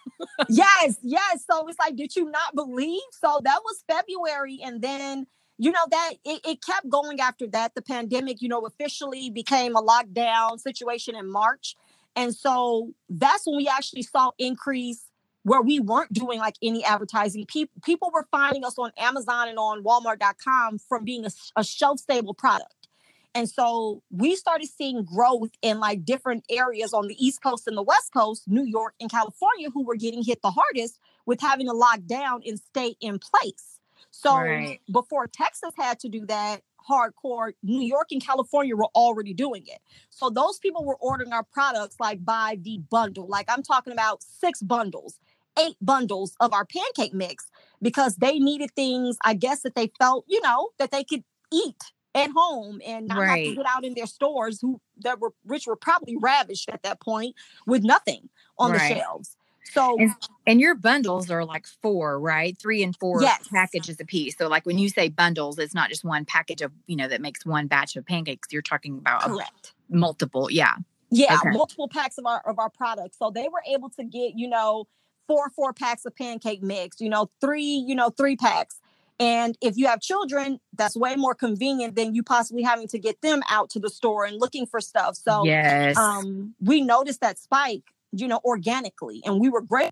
[0.47, 0.97] yes.
[1.01, 1.43] Yes.
[1.49, 3.01] So it's like, did you not believe?
[3.11, 4.59] So that was February.
[4.63, 5.25] And then,
[5.57, 9.75] you know that it, it, kept going after that the pandemic you know officially became
[9.75, 11.75] a lockdown situation in march
[12.15, 15.05] and so that's when we actually saw increase
[15.43, 17.45] where we weren't doing like any advertising.
[17.45, 21.99] People people were finding us on Amazon and on Walmart.com from being a, a shelf
[21.99, 22.87] stable product.
[23.33, 27.77] And so we started seeing growth in like different areas on the East Coast and
[27.77, 31.67] the West Coast, New York and California, who were getting hit the hardest with having
[31.67, 33.79] to lock down and stay in place.
[34.11, 34.81] So right.
[34.91, 37.53] before Texas had to do that, hardcore.
[37.63, 39.79] New York and California were already doing it.
[40.09, 43.27] So those people were ordering our products like by the bundle.
[43.27, 45.19] Like I'm talking about six bundles,
[45.59, 47.47] eight bundles of our pancake mix
[47.81, 51.81] because they needed things, I guess, that they felt, you know, that they could eat
[52.13, 53.27] at home and not right.
[53.27, 56.83] have to get out in their stores who that were rich were probably ravished at
[56.83, 58.89] that point with nothing on right.
[58.89, 59.37] the shelves.
[59.63, 60.11] So and,
[60.45, 62.57] and, your bundles are like four, right?
[62.57, 63.47] Three and four yes.
[63.47, 64.37] packages a piece.
[64.37, 67.21] So like when you say bundles, it's not just one package of, you know, that
[67.21, 68.47] makes one batch of pancakes.
[68.51, 69.73] You're talking about Correct.
[69.89, 70.49] multiple.
[70.51, 70.75] Yeah.
[71.09, 71.51] Yeah, okay.
[71.51, 73.17] multiple packs of our of our products.
[73.19, 74.87] So they were able to get, you know,
[75.27, 78.79] four four packs of pancake mix, you know, three, you know, three packs.
[79.21, 83.21] And if you have children, that's way more convenient than you possibly having to get
[83.21, 85.15] them out to the store and looking for stuff.
[85.15, 85.95] So yes.
[85.95, 89.91] um, we noticed that spike, you know, organically, and we were great.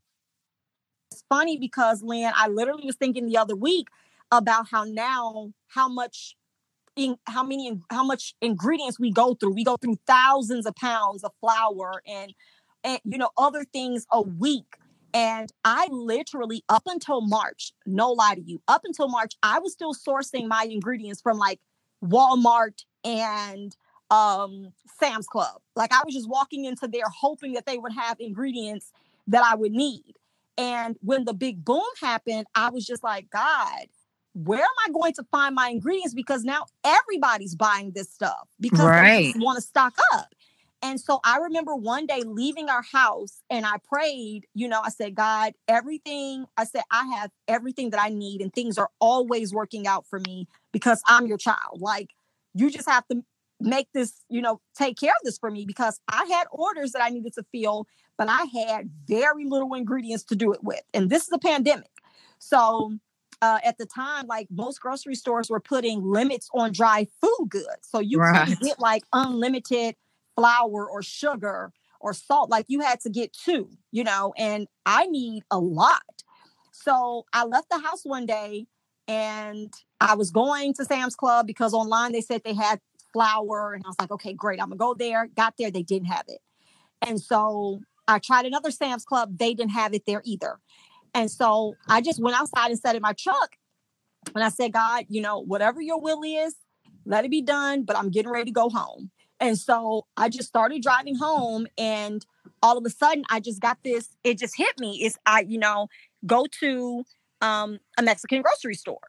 [1.12, 3.88] It's funny because Lynn, I literally was thinking the other week
[4.32, 6.36] about how now how much
[6.96, 9.54] in how many how much ingredients we go through.
[9.54, 12.34] We go through thousands of pounds of flour and
[12.84, 14.76] and you know other things a week.
[15.12, 19.74] And I literally up until March, no lie to you, up until March, I was
[19.74, 21.60] still sourcing my ingredients from like
[22.04, 23.76] Walmart and
[24.12, 25.62] um Sam's Club.
[25.76, 28.92] Like I was just walking into there hoping that they would have ingredients
[29.28, 30.16] that I would need.
[30.58, 33.86] And when the big boom happened, I was just like, God,
[34.34, 36.14] where am I going to find my ingredients?
[36.14, 39.34] Because now everybody's buying this stuff because right.
[39.34, 40.28] they want to stock up.
[40.82, 44.90] And so I remember one day leaving our house and I prayed, you know, I
[44.90, 49.54] said, God, everything, I said, I have everything that I need and things are always
[49.54, 51.82] working out for me because I'm your child.
[51.82, 52.12] Like,
[52.54, 53.24] you just have to
[53.60, 57.04] make this, you know, take care of this for me because I had orders that
[57.04, 60.82] I needed to fill, but I had very little ingredients to do it with.
[60.94, 61.92] And this is a pandemic.
[62.40, 62.94] So
[63.42, 67.68] uh, at the time, like most grocery stores were putting limits on dry food goods.
[67.82, 68.48] So you right.
[68.48, 69.96] couldn't get like unlimited
[70.36, 72.50] flour or sugar or salt.
[72.50, 76.24] Like you had to get two, you know, and I need a lot.
[76.72, 78.68] So I left the house one day
[79.08, 82.80] and I was going to Sam's Club because online they said they had
[83.14, 83.74] flour.
[83.74, 84.62] And I was like, okay, great.
[84.62, 85.28] I'm gonna go there.
[85.36, 86.40] Got there, they didn't have it.
[87.02, 89.38] And so I tried another Sam's Club.
[89.38, 90.60] They didn't have it there either.
[91.14, 93.56] And so I just went outside and sat in my truck
[94.36, 96.56] and I said, God, you know, whatever your will is,
[97.06, 99.12] let it be done, but I'm getting ready to go home.
[99.40, 102.26] And so I just started driving home and
[102.62, 105.04] all of a sudden I just got this, it just hit me.
[105.04, 105.88] Is I, you know,
[106.26, 107.04] go to
[107.42, 109.00] um, a Mexican grocery store.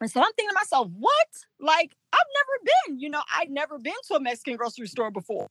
[0.00, 1.28] And so I'm thinking to myself, what?
[1.58, 5.50] Like, I've never been, you know, I'd never been to a Mexican grocery store before.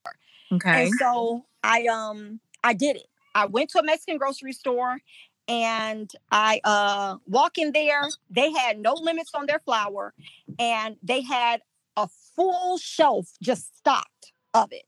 [0.52, 0.86] Okay.
[0.86, 3.08] And so I um I did it.
[3.36, 5.00] I went to a Mexican grocery store
[5.48, 8.04] and I uh walk in there.
[8.30, 10.14] They had no limits on their flour,
[10.60, 11.62] and they had
[11.96, 14.86] a full shelf just stocked of it.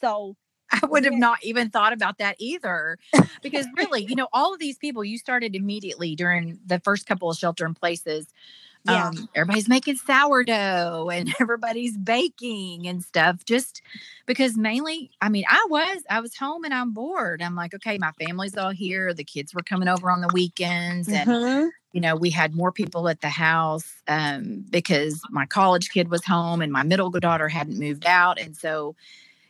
[0.00, 0.36] So
[0.70, 2.98] I would have not even thought about that either.
[3.42, 7.30] Because really, you know, all of these people you started immediately during the first couple
[7.30, 8.32] of shelter in places
[8.84, 9.08] yeah.
[9.08, 13.82] Um, everybody's making sourdough and everybody's baking and stuff just
[14.26, 17.42] because mainly, I mean, I was, I was home and I'm bored.
[17.42, 19.12] I'm like, okay, my family's all here.
[19.12, 21.68] The kids were coming over on the weekends and, mm-hmm.
[21.92, 26.24] you know, we had more people at the house um, because my college kid was
[26.24, 28.40] home and my middle daughter hadn't moved out.
[28.40, 28.96] And so,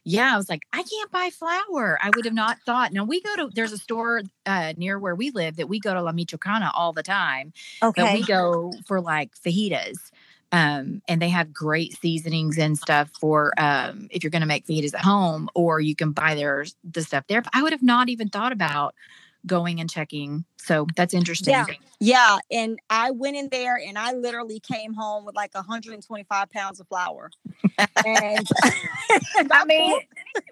[0.04, 1.98] yeah, I was like, I can't buy flour.
[2.02, 2.92] I would have not thought.
[2.92, 5.92] Now we go to there's a store uh, near where we live that we go
[5.92, 7.52] to La Michoacana all the time.
[7.82, 10.10] Okay, we go for like fajitas,
[10.52, 14.66] um, and they have great seasonings and stuff for um, if you're going to make
[14.66, 17.42] fajitas at home, or you can buy their the stuff there.
[17.42, 18.94] But I would have not even thought about
[19.46, 20.44] going and checking.
[20.56, 21.52] So that's interesting.
[21.52, 21.66] Yeah.
[22.00, 22.38] Yeah.
[22.50, 26.88] And I went in there and I literally came home with like 125 pounds of
[26.88, 27.30] flour.
[28.06, 28.46] and
[29.50, 30.00] I mean,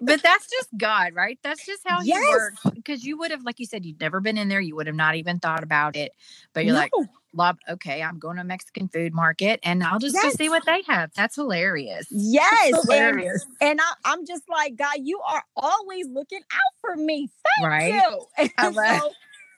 [0.01, 1.39] but that's just God, right?
[1.43, 2.17] That's just how yes.
[2.17, 2.61] he works.
[2.75, 4.61] Because you would have, like you said, you'd never been in there.
[4.61, 6.13] You would have not even thought about it.
[6.53, 6.79] But you're no.
[6.79, 6.91] like,
[7.33, 10.35] Lob, okay, I'm going to a Mexican food market and I'll just yes.
[10.35, 11.11] see what they have.
[11.15, 12.07] That's hilarious.
[12.09, 12.71] Yes.
[12.71, 13.45] That's hilarious.
[13.61, 17.29] And, and I, am just like, God, you are always looking out for me.
[17.57, 17.93] Thank right?
[17.93, 18.25] you.
[18.57, 19.11] And so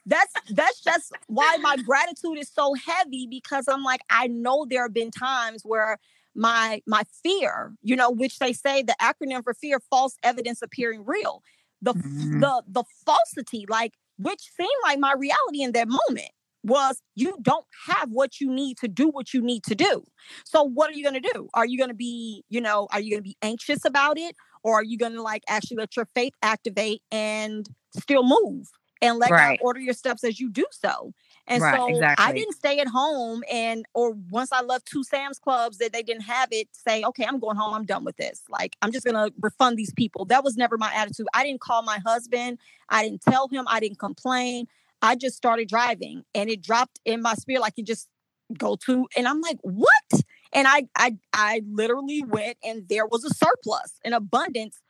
[0.04, 4.82] that's that's just why my gratitude is so heavy because I'm like, I know there
[4.82, 5.98] have been times where
[6.34, 11.04] my my fear, you know, which they say the acronym for fear, false evidence appearing
[11.04, 11.42] real.
[11.80, 12.40] The mm-hmm.
[12.40, 16.32] the the falsity, like which seemed like my reality in that moment
[16.64, 20.04] was you don't have what you need to do what you need to do.
[20.44, 21.48] So what are you going to do?
[21.54, 24.36] Are you going to be, you know, are you going to be anxious about it
[24.62, 28.68] or are you going to like actually let your faith activate and still move
[29.00, 29.58] and let right.
[29.58, 31.12] God order your steps as you do so?
[31.48, 32.24] And right, so exactly.
[32.24, 36.02] I didn't stay at home and or once I left two Sam's clubs that they
[36.02, 37.74] didn't have it say, "Okay, I'm going home.
[37.74, 38.42] I'm done with this.
[38.48, 41.26] Like I'm just going to refund these people." That was never my attitude.
[41.34, 42.58] I didn't call my husband.
[42.88, 43.64] I didn't tell him.
[43.68, 44.68] I didn't complain.
[45.02, 48.08] I just started driving and it dropped in my spirit like you just
[48.56, 53.24] go to and I'm like, "What?" And I I I literally went and there was
[53.24, 54.80] a surplus, an abundance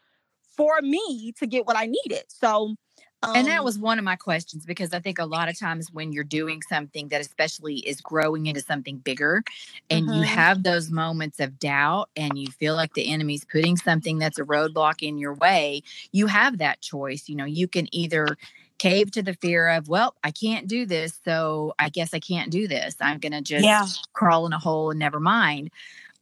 [0.56, 2.24] for me to get what I needed.
[2.28, 2.76] So
[3.24, 5.92] um, and that was one of my questions because I think a lot of times
[5.92, 9.44] when you're doing something that especially is growing into something bigger
[9.90, 10.18] and mm-hmm.
[10.18, 14.40] you have those moments of doubt and you feel like the enemy's putting something that's
[14.40, 17.28] a roadblock in your way, you have that choice.
[17.28, 18.26] You know, you can either
[18.82, 22.50] cave to the fear of, well, I can't do this, so I guess I can't
[22.50, 22.96] do this.
[23.00, 23.86] I'm going to just yeah.
[24.12, 25.70] crawl in a hole and never mind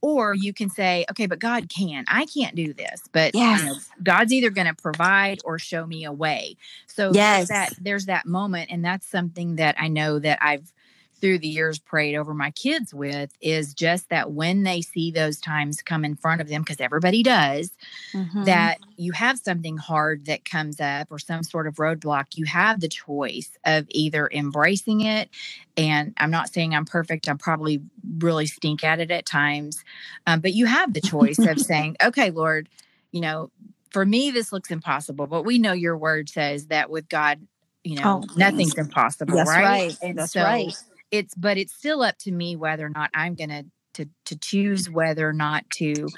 [0.02, 3.60] or you can say okay but god can i can't do this but yes.
[3.60, 7.36] you know, god's either going to provide or show me a way so yes.
[7.36, 10.72] there's that there's that moment and that's something that i know that i've
[11.20, 15.38] through the years prayed over my kids with is just that when they see those
[15.38, 17.72] times come in front of them, because everybody does,
[18.12, 18.44] mm-hmm.
[18.44, 22.80] that you have something hard that comes up or some sort of roadblock, you have
[22.80, 25.28] the choice of either embracing it.
[25.76, 27.80] And I'm not saying I'm perfect, I'm probably
[28.18, 29.84] really stink at it at times,
[30.26, 32.68] um, but you have the choice of saying, okay, Lord,
[33.12, 33.50] you know,
[33.90, 37.40] for me, this looks impossible, but we know your word says that with God,
[37.82, 39.64] you know, oh, nothing's impossible, That's right?
[39.64, 39.98] right.
[40.02, 40.76] And That's so right
[41.10, 44.38] it's but it's still up to me whether or not i'm going to to to
[44.38, 46.08] choose whether or not to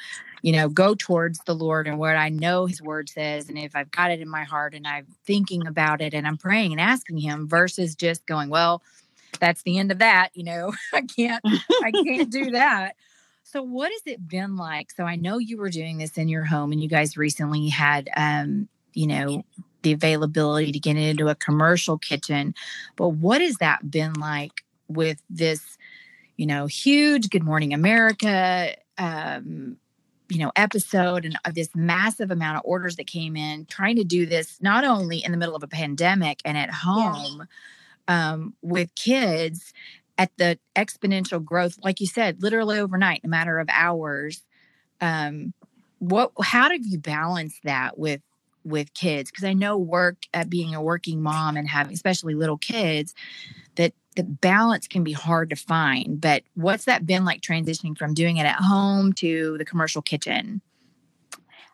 [0.43, 3.75] you know go towards the lord and what i know his word says and if
[3.75, 6.81] i've got it in my heart and i'm thinking about it and i'm praying and
[6.81, 8.83] asking him versus just going well
[9.41, 10.73] that's the end of that you know?
[10.93, 12.97] I can't i can't do that.
[13.45, 14.91] So what has it been like?
[14.91, 18.11] So i know you were doing this in your home and you guys recently had
[18.17, 19.45] um you know
[19.83, 22.55] the availability to get into a commercial kitchen
[22.95, 24.63] but what has that been like
[24.95, 25.79] with this,
[26.37, 29.77] you know, huge Good Morning America, um,
[30.29, 34.05] you know, episode and of this massive amount of orders that came in, trying to
[34.05, 37.47] do this not only in the middle of a pandemic and at home
[38.09, 38.33] yeah.
[38.33, 39.73] um, with kids
[40.19, 44.43] at the exponential growth, like you said, literally overnight, in a matter of hours.
[45.01, 45.53] Um,
[45.99, 46.33] what?
[46.41, 48.23] How did you balance that with
[48.65, 49.31] with kids?
[49.31, 53.15] Because I know work at being a working mom and having, especially little kids,
[53.77, 56.21] that the balance can be hard to find.
[56.21, 60.61] But what's that been like transitioning from doing it at home to the commercial kitchen?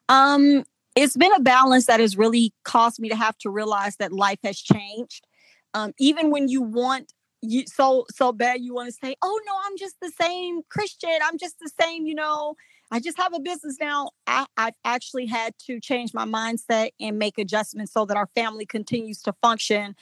[0.08, 4.12] Um, it's been a balance that has really caused me to have to realize that
[4.12, 5.26] life has changed.
[5.74, 9.52] Um, even when you want you so so bad you want to say, oh no,
[9.64, 11.18] I'm just the same Kristen.
[11.22, 12.54] I'm just the same, you know.
[12.90, 14.10] I just have a business now.
[14.26, 18.64] I, I've actually had to change my mindset and make adjustments so that our family
[18.64, 19.94] continues to function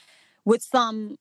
[0.45, 1.17] with some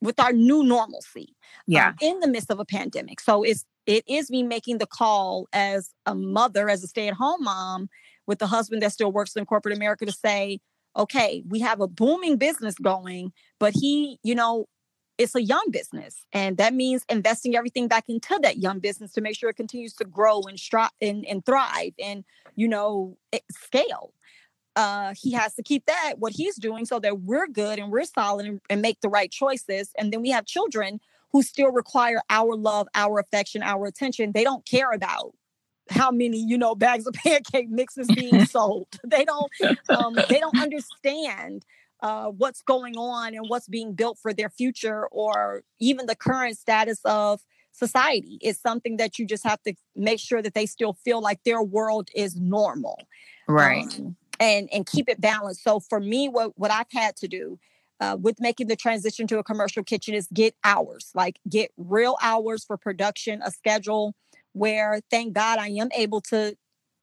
[0.00, 1.34] with our new normalcy um,
[1.66, 1.88] yeah.
[1.88, 3.20] um, in the midst of a pandemic.
[3.20, 7.88] So it's it is me making the call as a mother as a stay-at-home mom
[8.26, 10.60] with a husband that still works in corporate america to say
[10.94, 14.66] okay we have a booming business going but he you know
[15.18, 16.24] it's a young business.
[16.32, 19.92] And that means investing everything back into that young business to make sure it continues
[19.94, 23.18] to grow and, stri- and, and thrive and you know
[23.50, 24.12] scale
[24.78, 28.04] uh, he has to keep that what he's doing so that we're good and we're
[28.04, 29.90] solid and, and make the right choices.
[29.98, 31.00] And then we have children
[31.32, 34.30] who still require our love, our affection, our attention.
[34.30, 35.34] They don't care about
[35.90, 38.86] how many you know bags of pancake mixes being sold.
[39.04, 39.50] they don't
[39.88, 41.64] um, they don't understand
[42.00, 46.56] uh, what's going on and what's being built for their future or even the current
[46.56, 47.40] status of
[47.72, 51.42] society is something that you just have to make sure that they still feel like
[51.44, 53.02] their world is normal
[53.48, 55.62] right um, and and keep it balanced.
[55.62, 57.58] So for me, what what I've had to do
[58.00, 62.16] uh, with making the transition to a commercial kitchen is get hours, like get real
[62.22, 64.14] hours for production, a schedule
[64.52, 66.56] where thank God I am able to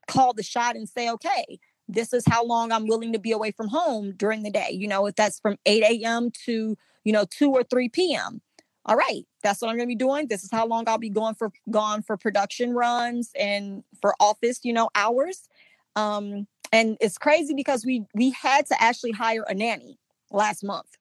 [0.07, 3.51] call the shot and say, okay, this is how long I'm willing to be away
[3.51, 4.69] from home during the day.
[4.71, 6.31] You know, if that's from 8 a.m.
[6.45, 8.41] to, you know, 2 or 3 p.m.
[8.87, 10.27] All right, that's what I'm gonna be doing.
[10.27, 14.59] This is how long I'll be going for gone for production runs and for office,
[14.63, 15.49] you know, hours.
[15.95, 19.97] Um, and it's crazy because we we had to actually hire a nanny
[20.31, 20.97] last month.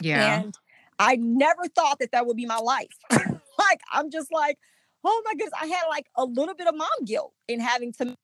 [0.00, 0.40] Yeah.
[0.40, 0.54] And
[0.98, 2.96] i never thought that that would be my life.
[3.56, 4.58] Like i'm just like
[5.04, 8.16] oh my goodness i had like a little bit of mom guilt in having to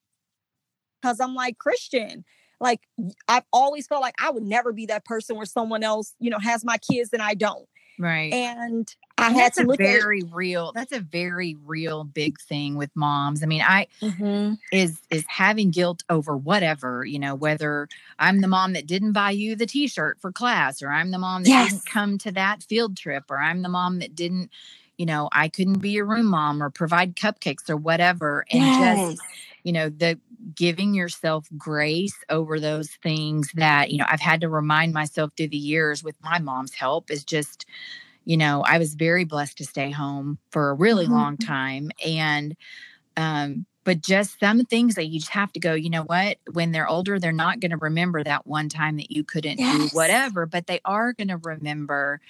[1.00, 2.24] because i'm like kristen.
[2.60, 2.80] Like
[3.28, 6.40] i've always felt like i would never be that person where someone else you know
[6.40, 7.68] has my kids and i don't
[8.00, 10.72] right and I had to look very at real.
[10.72, 13.42] That's a very real big thing with moms.
[13.42, 14.54] I mean, I mm-hmm.
[14.72, 17.88] is is having guilt over whatever, you know, whether
[18.18, 21.42] I'm the mom that didn't buy you the t-shirt for class or I'm the mom
[21.44, 21.70] that yes.
[21.70, 24.50] didn't come to that field trip or I'm the mom that didn't,
[24.96, 29.10] you know, I couldn't be a room mom or provide cupcakes or whatever and yes.
[29.10, 29.22] just
[29.62, 30.18] you know, the
[30.54, 35.48] giving yourself grace over those things that, you know, I've had to remind myself through
[35.48, 37.66] the years with my mom's help is just,
[38.24, 41.14] you know, I was very blessed to stay home for a really mm-hmm.
[41.14, 41.90] long time.
[42.06, 42.56] And,
[43.16, 46.38] um, but just some things that you just have to go, you know what?
[46.52, 49.76] When they're older, they're not going to remember that one time that you couldn't yes.
[49.76, 52.20] do whatever, but they are going to remember,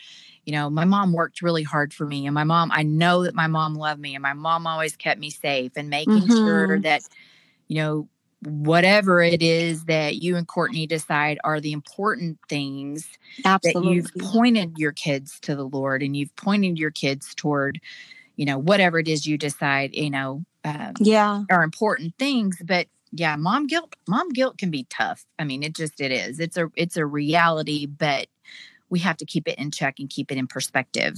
[0.45, 2.27] you know, my mom worked really hard for me.
[2.27, 5.21] And my mom, I know that my mom loved me and my mom always kept
[5.21, 6.33] me safe and making mm-hmm.
[6.33, 7.03] sure that,
[7.69, 8.09] you know,
[8.43, 13.07] whatever it is that you and Courtney decide are the important things
[13.45, 13.83] Absolutely.
[13.83, 17.81] that you've pointed your kids to the Lord and you've pointed your kids toward,
[18.37, 22.57] you know, whatever it is you decide, you know, um, yeah, are important things.
[22.65, 25.25] But yeah, mom guilt, mom guilt can be tough.
[25.39, 26.41] I mean, it just it is.
[26.41, 28.29] It's a it's a reality, but
[28.91, 31.17] we have to keep it in check and keep it in perspective.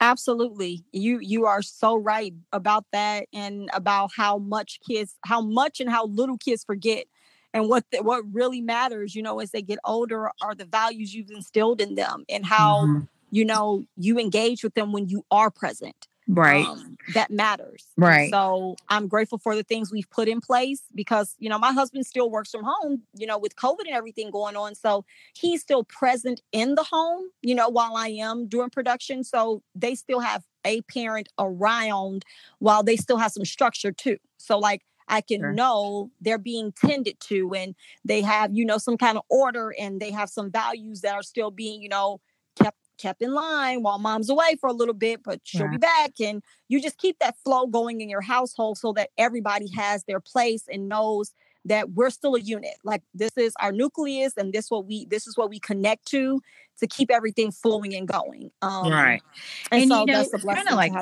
[0.00, 0.84] Absolutely.
[0.92, 5.90] You you are so right about that and about how much kids how much and
[5.90, 7.06] how little kids forget
[7.54, 11.14] and what the, what really matters, you know, as they get older are the values
[11.14, 13.04] you've instilled in them and how mm-hmm.
[13.30, 16.66] you know you engage with them when you are present right.
[16.66, 17.86] um, that matters.
[17.96, 18.30] Right.
[18.30, 22.06] so i'm grateful for the things we've put in place because you know my husband
[22.06, 25.04] still works from home you know with covid and everything going on so
[25.34, 29.94] he's still present in the home you know while i am doing production so they
[29.94, 32.24] still have a parent around
[32.58, 34.18] while they still have some structure too.
[34.38, 35.52] So like I can sure.
[35.52, 40.00] know they're being tended to and they have, you know, some kind of order and
[40.00, 42.20] they have some values that are still being, you know,
[42.56, 45.70] kept kept in line while mom's away for a little bit, but she'll yeah.
[45.70, 46.12] be back.
[46.20, 50.20] And you just keep that flow going in your household so that everybody has their
[50.20, 51.32] place and knows
[51.64, 52.74] that we're still a unit.
[52.84, 56.40] Like this is our nucleus and this what we this is what we connect to
[56.80, 58.50] to keep everything flowing and going.
[58.62, 59.22] Um, right.
[59.70, 60.92] And, and so you know, that's a blessing kind of like,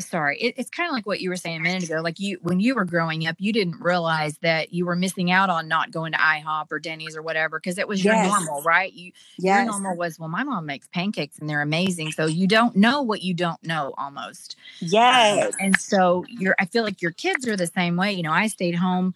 [0.00, 2.38] sorry it, it's kind of like what you were saying a minute ago like you
[2.42, 5.90] when you were growing up you didn't realize that you were missing out on not
[5.90, 8.26] going to ihop or denny's or whatever because it was yes.
[8.26, 9.64] your normal right you yes.
[9.64, 13.02] your normal was well my mom makes pancakes and they're amazing so you don't know
[13.02, 17.46] what you don't know almost yes um, and so you're i feel like your kids
[17.46, 19.14] are the same way you know i stayed home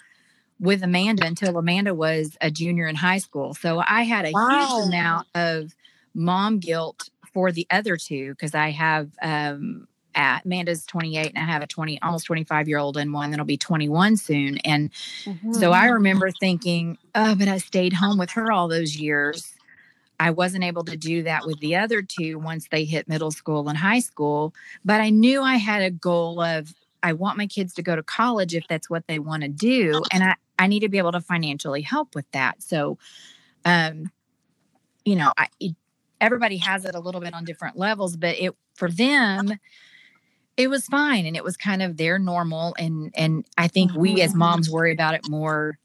[0.61, 4.49] with amanda until amanda was a junior in high school so i had a wow.
[4.49, 5.75] huge amount of
[6.15, 11.53] mom guilt for the other two because i have um at Amanda's 28 and I
[11.53, 14.91] have a 20 almost 25 year old and one that'll be 21 soon and
[15.25, 15.53] mm-hmm.
[15.53, 15.95] so I mm-hmm.
[15.95, 19.55] remember thinking oh but I stayed home with her all those years
[20.21, 23.69] I wasn't able to do that with the other two once they hit middle school
[23.69, 24.55] and high school
[24.85, 28.03] but I knew I had a goal of I want my kids to go to
[28.03, 31.13] college if that's what they want to do and I I need to be able
[31.13, 32.99] to financially help with that so
[33.65, 34.11] um
[35.05, 35.75] you know I it,
[36.21, 39.59] everybody has it a little bit on different levels but it for them
[40.57, 44.21] it was fine and it was kind of their normal and and i think we
[44.21, 44.41] as mm-hmm.
[44.41, 45.79] moms worry about it more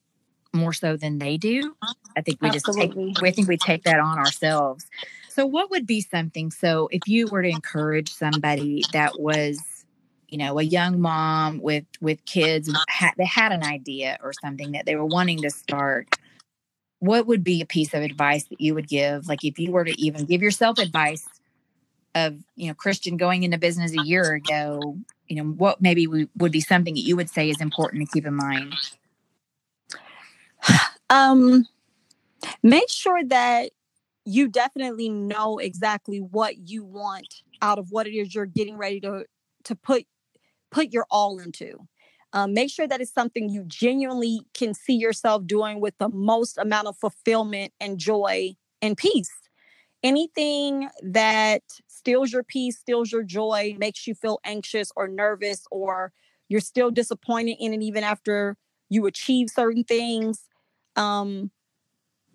[0.53, 1.75] more so than they do
[2.15, 3.11] i think we Absolutely.
[3.11, 4.85] just take i think we take that on ourselves
[5.29, 9.85] so what would be something so if you were to encourage somebody that was
[10.27, 14.71] you know a young mom with with kids had, they had an idea or something
[14.71, 16.07] that they were wanting to start
[16.99, 19.85] what would be a piece of advice that you would give like if you were
[19.85, 21.27] to even give yourself advice
[22.15, 24.97] of you know Kristen going into business a year ago,
[25.27, 28.25] you know, what maybe would be something that you would say is important to keep
[28.25, 28.73] in mind?
[31.11, 31.65] Um,
[32.61, 33.71] make sure that
[34.25, 38.99] you definitely know exactly what you want out of what it is you're getting ready
[38.99, 39.25] to
[39.63, 40.05] to put
[40.71, 41.87] put your all into.
[42.31, 46.59] Um, make sure that it's something you genuinely can see yourself doing with the most
[46.59, 49.31] amount of fulfillment and joy and peace.
[50.01, 56.13] Anything that steals your peace, steals your joy, makes you feel anxious or nervous, or
[56.47, 58.55] you're still disappointed in it even after
[58.89, 60.45] you achieve certain things,
[60.95, 61.51] um,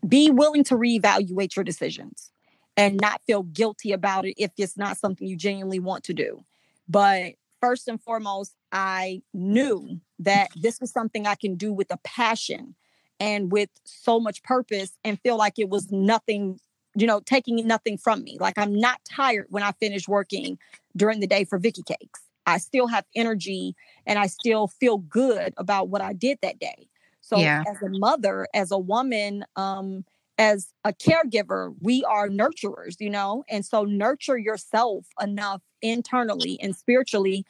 [0.06, 2.30] be willing to reevaluate your decisions
[2.76, 6.44] and not feel guilty about it if it's not something you genuinely want to do.
[6.88, 11.98] But first and foremost, I knew that this was something I can do with a
[12.04, 12.74] passion
[13.20, 16.58] and with so much purpose and feel like it was nothing
[16.94, 18.36] you know, taking nothing from me.
[18.40, 20.58] Like I'm not tired when I finish working
[20.96, 22.20] during the day for Vicky Cakes.
[22.46, 23.74] I still have energy
[24.06, 26.88] and I still feel good about what I did that day.
[27.20, 27.64] So yeah.
[27.66, 30.04] as a mother, as a woman, um,
[30.36, 36.76] as a caregiver, we are nurturers, you know, and so nurture yourself enough internally and
[36.76, 37.44] spiritually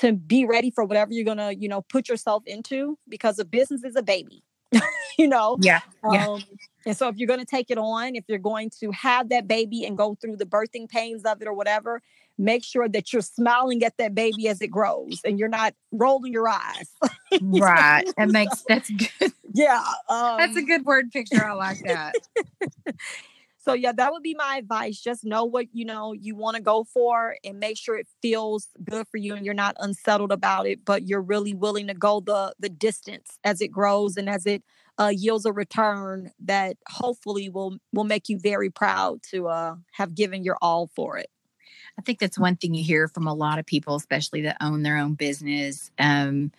[0.00, 3.84] to be ready for whatever you're gonna, you know, put yourself into because a business
[3.84, 4.42] is a baby.
[5.18, 5.56] you know?
[5.60, 5.80] Yeah.
[6.10, 6.26] yeah.
[6.26, 6.44] Um,
[6.84, 9.46] and so if you're going to take it on, if you're going to have that
[9.46, 12.02] baby and go through the birthing pains of it or whatever,
[12.38, 16.32] make sure that you're smiling at that baby as it grows and you're not rolling
[16.32, 16.90] your eyes.
[17.40, 18.04] right.
[18.16, 19.32] That makes that's good.
[19.52, 19.82] Yeah.
[20.08, 21.44] Um, that's a um good word picture.
[21.44, 22.14] I like that.
[23.72, 25.00] So yeah, that would be my advice.
[25.00, 28.68] Just know what you know you want to go for and make sure it feels
[28.84, 32.20] good for you and you're not unsettled about it, but you're really willing to go
[32.20, 34.62] the the distance as it grows and as it
[34.98, 40.14] uh, yields a return that hopefully will will make you very proud to uh, have
[40.14, 41.30] given your all for it.
[41.98, 44.82] I think that's one thing you hear from a lot of people, especially that own
[44.82, 46.52] their own business, um,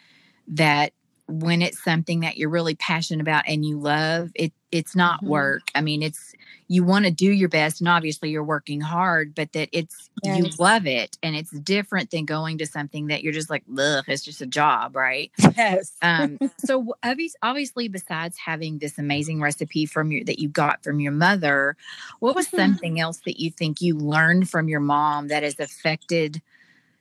[0.47, 0.93] that
[1.28, 5.30] when it's something that you're really passionate about and you love, it it's not mm-hmm.
[5.30, 5.61] work.
[5.76, 6.34] I mean, it's
[6.67, 10.38] you want to do your best and obviously you're working hard, but that it's yes.
[10.38, 14.03] you love it and it's different than going to something that you're just like, ugh,
[14.07, 15.32] it's just a job, right?
[15.55, 15.93] Yes.
[16.01, 21.11] um, so obviously, besides having this amazing recipe from your that you got from your
[21.11, 21.78] mother,
[22.19, 22.57] what was mm-hmm.
[22.57, 26.41] something else that you think you learned from your mom that has affected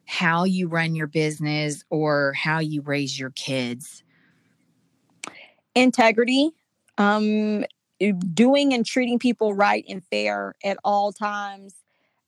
[0.05, 4.05] how you run your business or how you raise your kids?
[5.75, 6.51] Integrity
[6.99, 7.65] um,
[8.35, 11.75] doing and treating people right and fair at all times.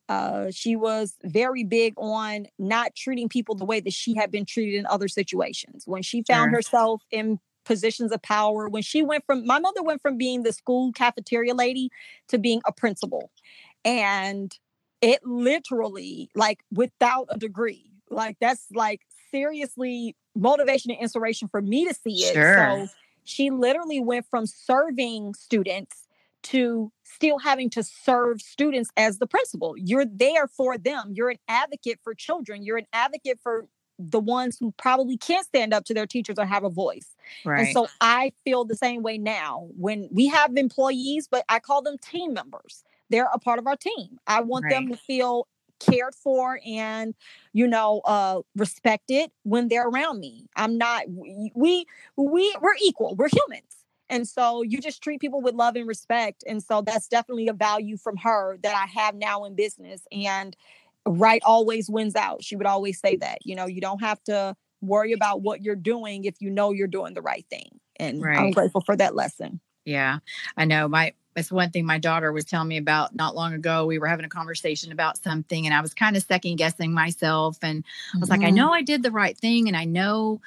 [0.09, 4.45] Uh, she was very big on not treating people the way that she had been
[4.45, 5.85] treated in other situations.
[5.87, 6.59] When she found sure.
[6.59, 10.53] herself in positions of power, when she went from my mother went from being the
[10.53, 11.91] school cafeteria lady
[12.29, 13.31] to being a principal.
[13.85, 14.57] And
[15.01, 21.87] it literally, like without a degree, like that's like seriously motivation and inspiration for me
[21.87, 22.35] to see it.
[22.35, 22.87] Sure.
[22.87, 22.93] So
[23.25, 26.07] she literally went from serving students
[26.45, 29.75] to still having to serve students as the principal.
[29.79, 31.13] You're there for them.
[31.15, 32.63] You're an advocate for children.
[32.63, 33.67] You're an advocate for
[33.99, 37.15] the ones who probably can't stand up to their teachers or have a voice.
[37.45, 37.67] Right.
[37.67, 41.81] And so I feel the same way now when we have employees, but I call
[41.81, 42.85] them team members.
[43.11, 44.19] They're a part of our team.
[44.27, 44.73] I want right.
[44.73, 45.47] them to feel
[45.91, 47.15] cared for and
[47.53, 50.47] you know uh respected when they're around me.
[50.57, 53.77] I'm not we we we're equal we're humans.
[54.11, 57.55] And so you just treat people with love and respect and so that's definitely a
[57.55, 60.57] value from her that i have now in business and
[61.07, 62.43] right always wins out.
[62.43, 65.77] She would always say that you know you don't have to worry about what you're
[65.77, 68.39] doing if you know you're doing the right thing and right.
[68.39, 70.19] i'm grateful for that lesson yeah
[70.57, 73.87] i know my it's one thing my daughter was telling me about not long ago.
[73.87, 77.59] We were having a conversation about something, and I was kind of second guessing myself.
[77.63, 78.41] And I was mm-hmm.
[78.41, 80.41] like, I know I did the right thing, and I know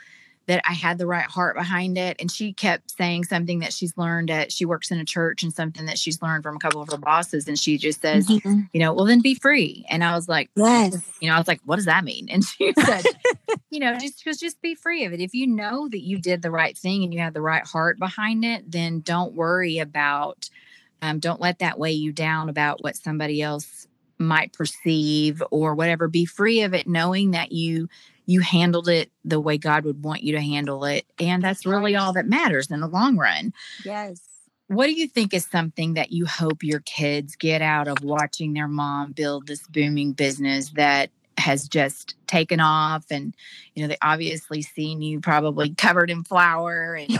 [0.47, 2.15] that I had the right heart behind it.
[2.19, 5.53] And she kept saying something that she's learned at, she works in a church and
[5.53, 7.47] something that she's learned from a couple of her bosses.
[7.49, 8.61] And she just says, mm-hmm.
[8.71, 9.85] you know, well, then be free.
[9.89, 10.97] And I was like, yes.
[11.19, 12.27] You know, I was like, what does that mean?
[12.29, 13.03] And she said,
[13.71, 15.19] you know, just, just, just be free of it.
[15.19, 17.97] If you know that you did the right thing and you have the right heart
[17.97, 20.49] behind it, then don't worry about,
[21.01, 23.87] um, don't let that weigh you down about what somebody else
[24.19, 26.07] might perceive or whatever.
[26.07, 27.89] Be free of it, knowing that you
[28.27, 31.95] you handled it the way God would want you to handle it, and that's really
[31.95, 33.53] all that matters in the long run.
[33.83, 34.21] Yes.
[34.67, 38.53] What do you think is something that you hope your kids get out of watching
[38.53, 43.35] their mom build this booming business that has just taken off and
[43.75, 47.11] you know they obviously seen you probably covered in flour and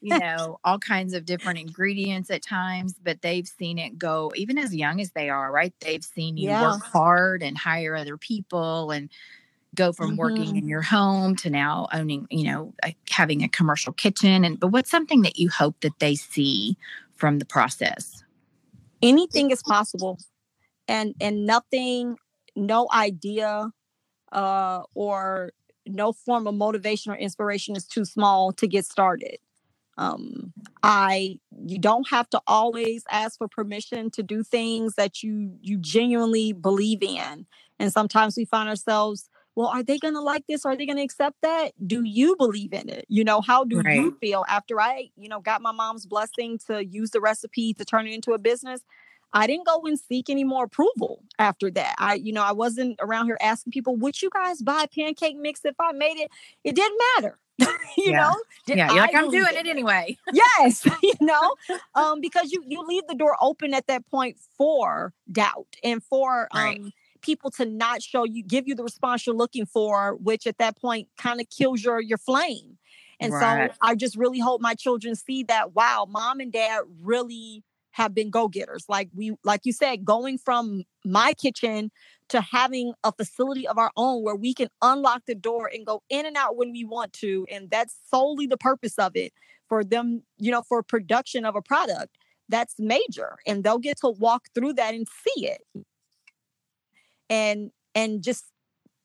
[0.00, 4.56] you know all kinds of different ingredients at times but they've seen it go even
[4.56, 6.62] as young as they are right they've seen you yeah.
[6.62, 9.10] work hard and hire other people and
[9.74, 10.18] go from mm-hmm.
[10.18, 12.72] working in your home to now owning you know
[13.10, 16.76] having a commercial kitchen and but what's something that you hope that they see
[17.16, 18.24] from the process
[19.02, 20.18] anything is possible
[20.88, 22.16] and and nothing
[22.56, 23.70] no idea
[24.32, 25.52] uh, or
[25.86, 29.38] no form of motivation or inspiration is too small to get started.
[29.96, 30.52] Um,
[30.82, 35.78] I you don't have to always ask for permission to do things that you you
[35.78, 37.46] genuinely believe in.
[37.80, 40.64] And sometimes we find ourselves, well, are they going to like this?
[40.64, 41.72] Are they going to accept that?
[41.84, 43.04] Do you believe in it?
[43.08, 43.96] You know, how do right.
[43.96, 47.84] you feel after I, you know, got my mom's blessing to use the recipe to
[47.84, 48.82] turn it into a business?
[49.32, 51.96] I didn't go and seek any more approval after that.
[51.98, 55.64] I, you know, I wasn't around here asking people, would you guys buy pancake mix
[55.64, 56.30] if I made it?
[56.62, 57.40] It didn't matter.
[57.58, 58.20] you yeah.
[58.20, 58.36] know?
[58.66, 60.16] Did yeah, you're like, I'm doing it, it anyway.
[60.32, 61.56] yes, you know,
[61.96, 66.48] um, because you you leave the door open at that point for doubt and for
[66.54, 66.80] right.
[67.28, 70.78] People to not show you, give you the response you're looking for, which at that
[70.78, 72.78] point kind of kills your your flame.
[73.20, 73.70] And right.
[73.70, 78.14] so I just really hope my children see that wow, mom and dad really have
[78.14, 81.90] been go-getters like we like you said going from my kitchen
[82.28, 86.00] to having a facility of our own where we can unlock the door and go
[86.08, 89.32] in and out when we want to and that's solely the purpose of it
[89.68, 92.18] for them you know for production of a product
[92.48, 95.62] that's major and they'll get to walk through that and see it
[97.30, 98.44] and and just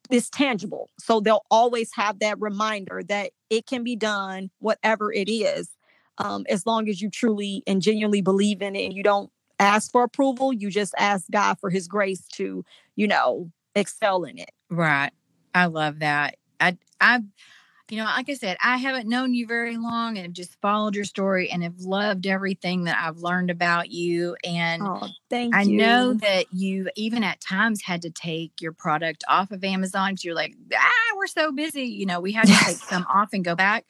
[0.10, 0.90] it's tangible.
[1.00, 5.70] So they'll always have that reminder that it can be done, whatever it is,
[6.18, 9.92] um, as long as you truly and genuinely believe in it and you don't ask
[9.92, 10.54] for approval.
[10.54, 12.66] You just ask God for his grace to,
[12.96, 14.52] you know, excel in it.
[14.70, 15.12] Right.
[15.56, 16.38] I love that.
[16.60, 17.22] I I
[17.94, 20.96] you know, like I said, I haven't known you very long and have just followed
[20.96, 24.36] your story and have loved everything that I've learned about you.
[24.44, 25.78] And oh, thank I you.
[25.78, 30.26] know that you even at times had to take your product off of Amazon because
[30.26, 31.84] you're like, ah, we're so busy.
[31.84, 33.86] You know, we had to take some off and go back.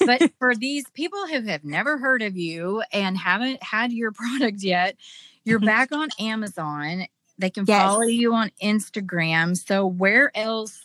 [0.00, 4.62] But for these people who have never heard of you and haven't had your product
[4.62, 4.96] yet,
[5.44, 7.08] you're back on Amazon.
[7.36, 7.82] They can yes.
[7.82, 9.54] follow you on Instagram.
[9.54, 10.80] So where else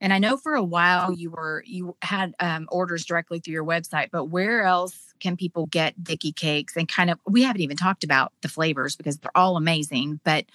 [0.00, 3.64] and I know for a while you were you had um, orders directly through your
[3.64, 6.76] website, but where else can people get Vicky cakes?
[6.76, 10.20] And kind of we haven't even talked about the flavors because they're all amazing.
[10.24, 10.46] But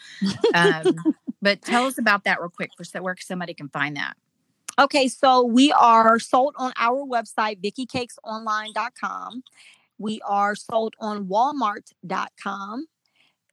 [0.54, 0.96] um,
[1.42, 4.16] but tell us about that real quick for so where somebody can find that.
[4.78, 9.44] Okay, so we are sold on our website, VickyCakesOnline.com.
[9.98, 12.88] We are sold on Walmart.com,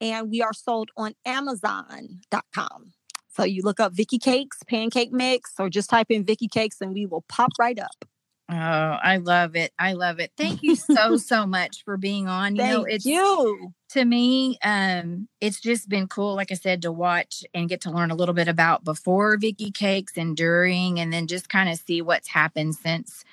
[0.00, 2.92] and we are sold on Amazon.com.
[3.32, 6.92] So you look up Vicky Cakes, pancake mix, or just type in Vicky Cakes and
[6.92, 8.04] we will pop right up.
[8.50, 9.72] Oh, I love it.
[9.78, 10.32] I love it.
[10.36, 12.56] Thank you so, so much for being on.
[12.56, 13.72] You Thank know, it's you.
[13.90, 17.90] to me, um, it's just been cool, like I said, to watch and get to
[17.90, 21.78] learn a little bit about before Vicky Cakes and during, and then just kind of
[21.78, 23.24] see what's happened since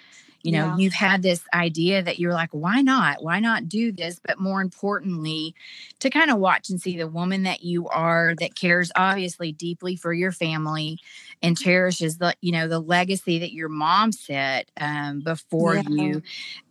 [0.49, 0.77] you know yeah.
[0.77, 4.61] you've had this idea that you're like why not why not do this but more
[4.61, 5.53] importantly
[5.99, 9.95] to kind of watch and see the woman that you are that cares obviously deeply
[9.95, 10.97] for your family
[11.43, 15.83] and cherishes the you know the legacy that your mom set um, before yeah.
[15.87, 16.21] you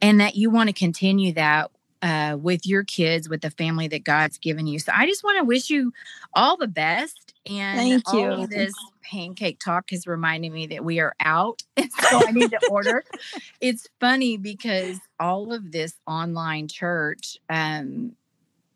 [0.03, 1.71] and that you want to continue that
[2.03, 5.39] uh, with your kids with the family that god's given you so i just want
[5.39, 5.93] to wish you
[6.35, 8.31] all the best and Thank all you.
[8.45, 11.63] of this pancake talk has reminded me that we are out.
[11.79, 13.05] so I need to order.
[13.61, 18.13] it's funny because all of this online church um,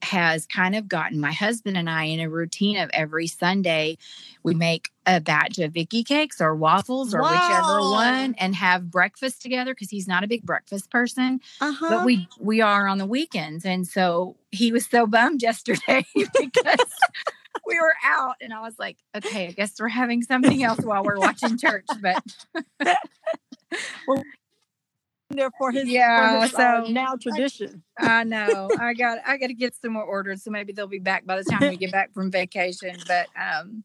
[0.03, 3.99] has kind of gotten my husband and I in a routine of every Sunday
[4.43, 7.31] we make a batch of Vicky cakes or waffles or wow.
[7.31, 11.41] whichever one and have breakfast together because he's not a big breakfast person.
[11.61, 11.89] Uh-huh.
[11.89, 13.65] But we we are on the weekends.
[13.65, 16.87] And so he was so bummed yesterday because
[17.67, 21.05] we were out and I was like, okay, I guess we're having something else while
[21.05, 21.87] we're watching church.
[22.01, 22.23] But
[24.07, 24.23] well,
[25.37, 29.19] there for his yeah for his, so uh, now tradition I, I, know i got
[29.27, 31.71] i got to get some more orders so maybe they'll be back by the time
[31.71, 33.85] we get back from vacation but um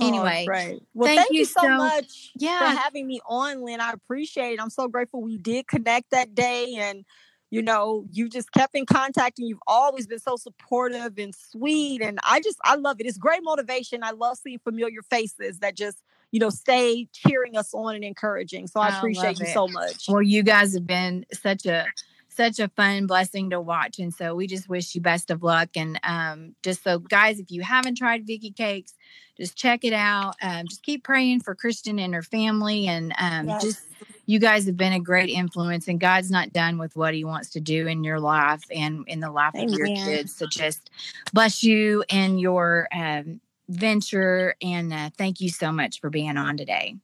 [0.00, 2.58] anyway oh, right well thank, thank you so, so, much yeah.
[2.58, 6.34] for having me on lynn i appreciate it i'm so grateful we did connect that
[6.34, 7.04] day and
[7.50, 12.00] you know, you just kept in contact and you've always been so supportive and sweet.
[12.00, 13.06] And I just, I love it.
[13.06, 14.04] It's great motivation.
[14.04, 18.68] I love seeing familiar faces that just, you know, stay cheering us on and encouraging.
[18.68, 20.06] So I, I appreciate you so much.
[20.08, 21.86] Well, you guys have been such a,
[22.30, 23.98] such a fun blessing to watch.
[23.98, 25.70] And so we just wish you best of luck.
[25.76, 28.94] And um, just so, guys, if you haven't tried Vicky Cakes,
[29.36, 30.36] just check it out.
[30.42, 32.86] Um, just keep praying for Kristen and her family.
[32.86, 33.62] And um, yes.
[33.62, 33.86] just
[34.26, 37.50] you guys have been a great influence and God's not done with what he wants
[37.50, 39.72] to do in your life and in the life Amen.
[39.72, 40.34] of your kids.
[40.34, 40.90] So just
[41.32, 44.54] bless you and your um, venture.
[44.62, 46.96] And uh, thank you so much for being on today.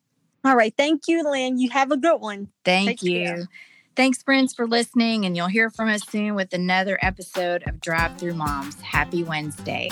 [0.45, 0.72] All right.
[0.77, 1.59] Thank you, Lynn.
[1.59, 2.49] You have a good one.
[2.64, 3.24] Thank Take you.
[3.24, 3.49] Care.
[3.97, 5.25] Thanks, friends, for listening.
[5.25, 8.79] And you'll hear from us soon with another episode of Drive Through Moms.
[8.83, 9.89] Happy Wednesday.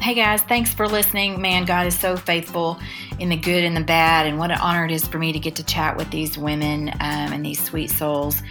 [0.00, 1.40] Hey guys, thanks for listening.
[1.40, 2.78] Man, God is so faithful
[3.18, 5.38] in the good and the bad, and what an honor it is for me to
[5.38, 8.42] get to chat with these women um, and these sweet souls.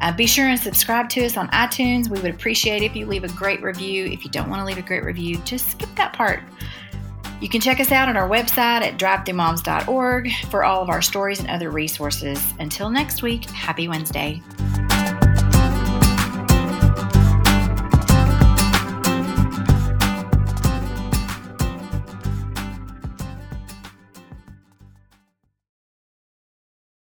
[0.00, 2.08] Uh, be sure and subscribe to us on iTunes.
[2.08, 4.06] We would appreciate if you leave a great review.
[4.06, 6.42] If you don't want to leave a great review, just skip that part.
[7.40, 11.40] You can check us out on our website at drivethroughmoms.org for all of our stories
[11.40, 12.42] and other resources.
[12.58, 14.42] Until next week, happy Wednesday.